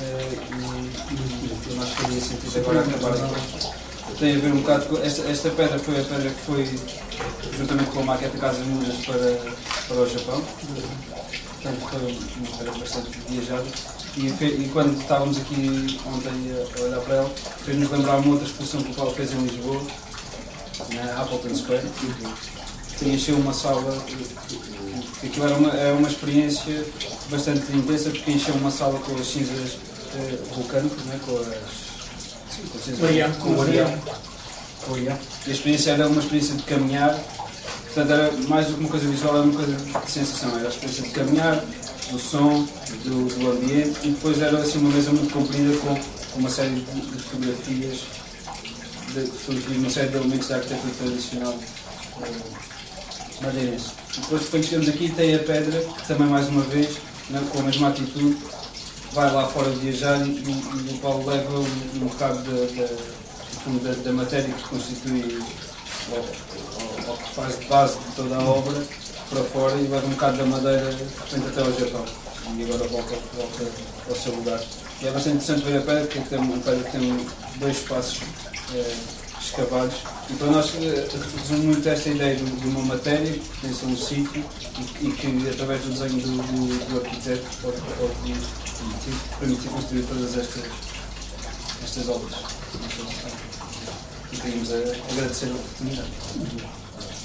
[0.00, 4.16] Eh, e, e, e nós queríamos sentido agora acabar aqui.
[4.20, 4.98] Tem a ver um bocado com.
[4.98, 6.80] Esta, esta pedra foi a pedra que foi
[7.58, 9.54] juntamente com a maquete Casa Mudas para,
[9.88, 10.40] para o Japão.
[10.40, 13.66] Portanto, foi uma pedra bastante viajada.
[14.16, 17.30] E, e quando estávamos aqui ontem a, olhar para ela,
[17.64, 19.82] fez-nos lembrar uma outra exposição que o Paulo fez em Lisboa,
[20.94, 21.86] na Appleton Square,
[22.98, 23.96] que encheu uma sala.
[25.20, 26.84] que Aquilo era uma, era uma experiência
[27.30, 29.78] bastante intensa, porque encheu uma sala com as cinzas
[30.14, 31.46] eh, vulcânicas, né, com as.
[31.46, 33.08] Sim, com as cinzas com o
[33.62, 33.98] Ariano.
[34.84, 35.18] Com o Ariano.
[35.46, 37.18] E a experiência era uma experiência de caminhar,
[37.84, 40.70] portanto era mais do que uma coisa visual, era uma coisa de sensação, era a
[40.70, 41.64] experiência de caminhar,
[42.10, 42.66] do som,
[43.04, 45.94] do, do ambiente, e depois era assim uma mesa muito comprida com,
[46.32, 47.98] com uma série de, de fotografias,
[49.14, 51.54] de, fotografias, uma série de elementos da arquitetura tradicional
[52.22, 52.30] eh,
[53.42, 53.90] madeirense.
[54.16, 56.96] Depois quando chegamos aqui tem a pedra, que também mais uma vez,
[57.30, 58.36] né, com a mesma atitude,
[59.12, 62.82] vai lá fora viajar e, e, e o Paulo leva um, um bocado da,
[63.88, 65.38] da, da, matéria que constitui
[66.10, 68.82] ou, ou- ou que faz de base de toda a obra
[69.30, 72.04] para fora e leva um bocado da madeira até ao Japão
[72.56, 73.64] e agora volta, volta
[74.08, 74.60] ao seu lugar.
[75.00, 77.26] E é bastante interessante ver a pedra, porque tem uma pedra que tem
[77.56, 78.20] dois espaços
[78.74, 78.96] eh,
[79.40, 79.94] escavados.
[80.28, 81.08] E para nós eh,
[81.38, 84.44] resume muito esta ideia de, de uma matéria que pertence um sítio
[85.00, 90.02] e, e que através do desenho do, do, do arquiteto pode, pode permitir, permitir construir
[90.02, 90.64] todas estas,
[91.84, 92.34] estas obras.
[94.32, 96.10] E queríamos eh, agradecer a oportunidade.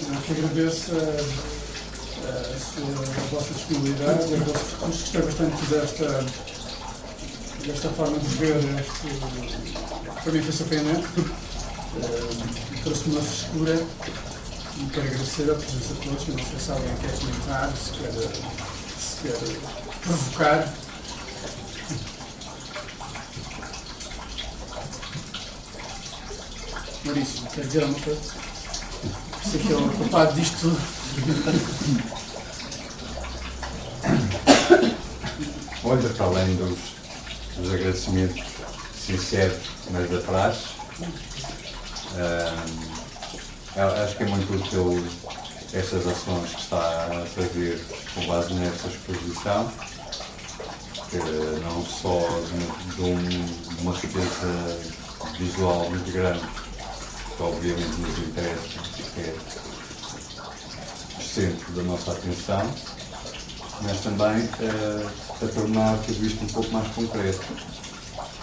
[0.01, 0.91] Eu que agradeço
[2.25, 5.01] a, a vossa disponibilidade, os vossos recursos.
[5.01, 6.25] Gostei bastante desta,
[7.65, 9.07] desta forma de ver este.
[10.23, 11.07] Para mim foi surpreendente.
[11.17, 13.83] Uh, Trouxe-me uma frescura
[14.77, 16.27] e quero agradecer a presença de todos.
[16.27, 18.11] Não sei se alguém quer comentar, se quer,
[18.99, 19.37] se quer
[20.01, 20.73] provocar.
[27.05, 28.21] Maurício, quer dizer alguma coisa?
[29.49, 31.04] Sei que é o culpado disto tudo.
[35.83, 36.77] Olha, para além dos,
[37.57, 38.43] dos agradecimentos
[39.05, 39.57] sinceros,
[39.91, 40.65] mas da praxe,
[42.17, 45.05] ah, acho que é muito útil
[45.73, 47.79] estas ações que está a fazer
[48.13, 49.71] com base nesta exposição,
[51.09, 51.17] que
[51.63, 52.19] não só
[52.95, 53.45] de, um-
[53.75, 54.79] de uma riqueza
[55.37, 56.43] visual muito grande,
[57.37, 58.79] que obviamente nos interessa,
[59.13, 59.35] que é
[61.35, 62.73] centro da nossa atenção,
[63.81, 65.05] mas também eh,
[65.43, 67.45] a tornar tudo isto um pouco mais concreto,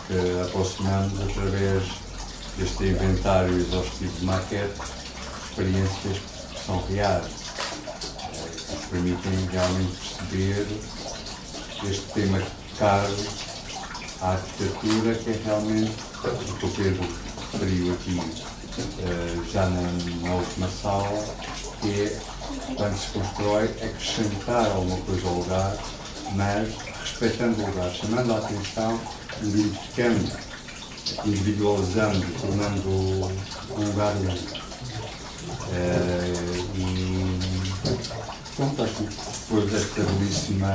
[0.07, 1.85] que aproximamos através
[2.59, 4.75] deste inventário exaustivo de maquete
[5.49, 9.97] experiências que são reais, eh, que nos permitem realmente
[10.29, 10.67] perceber
[11.89, 12.43] este tema
[12.79, 13.17] caro
[14.21, 17.09] à arquitetura, que é realmente o que o Pedro
[17.53, 18.21] referiu aqui
[18.99, 19.81] eh, já na,
[20.29, 21.25] na última sala,
[21.81, 22.32] que é
[22.77, 25.77] quando se constrói acrescentar alguma coisa ao lugar,
[26.35, 26.69] mas
[27.01, 29.01] respeitando o lugar, chamando a atenção,
[29.43, 30.33] identificando,
[31.25, 34.63] individualizando, tornando um lugar único.
[35.73, 36.33] Eh,
[36.77, 37.39] e
[38.57, 40.75] pronto, acho que depois desta belíssima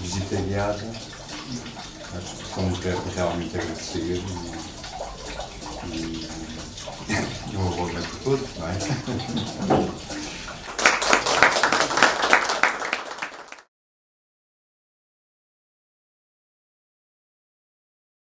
[0.00, 0.84] visita guiada,
[2.16, 4.22] acho que deve realmente agradecer
[5.88, 6.28] e,
[7.52, 8.78] e um dia para todos, não é?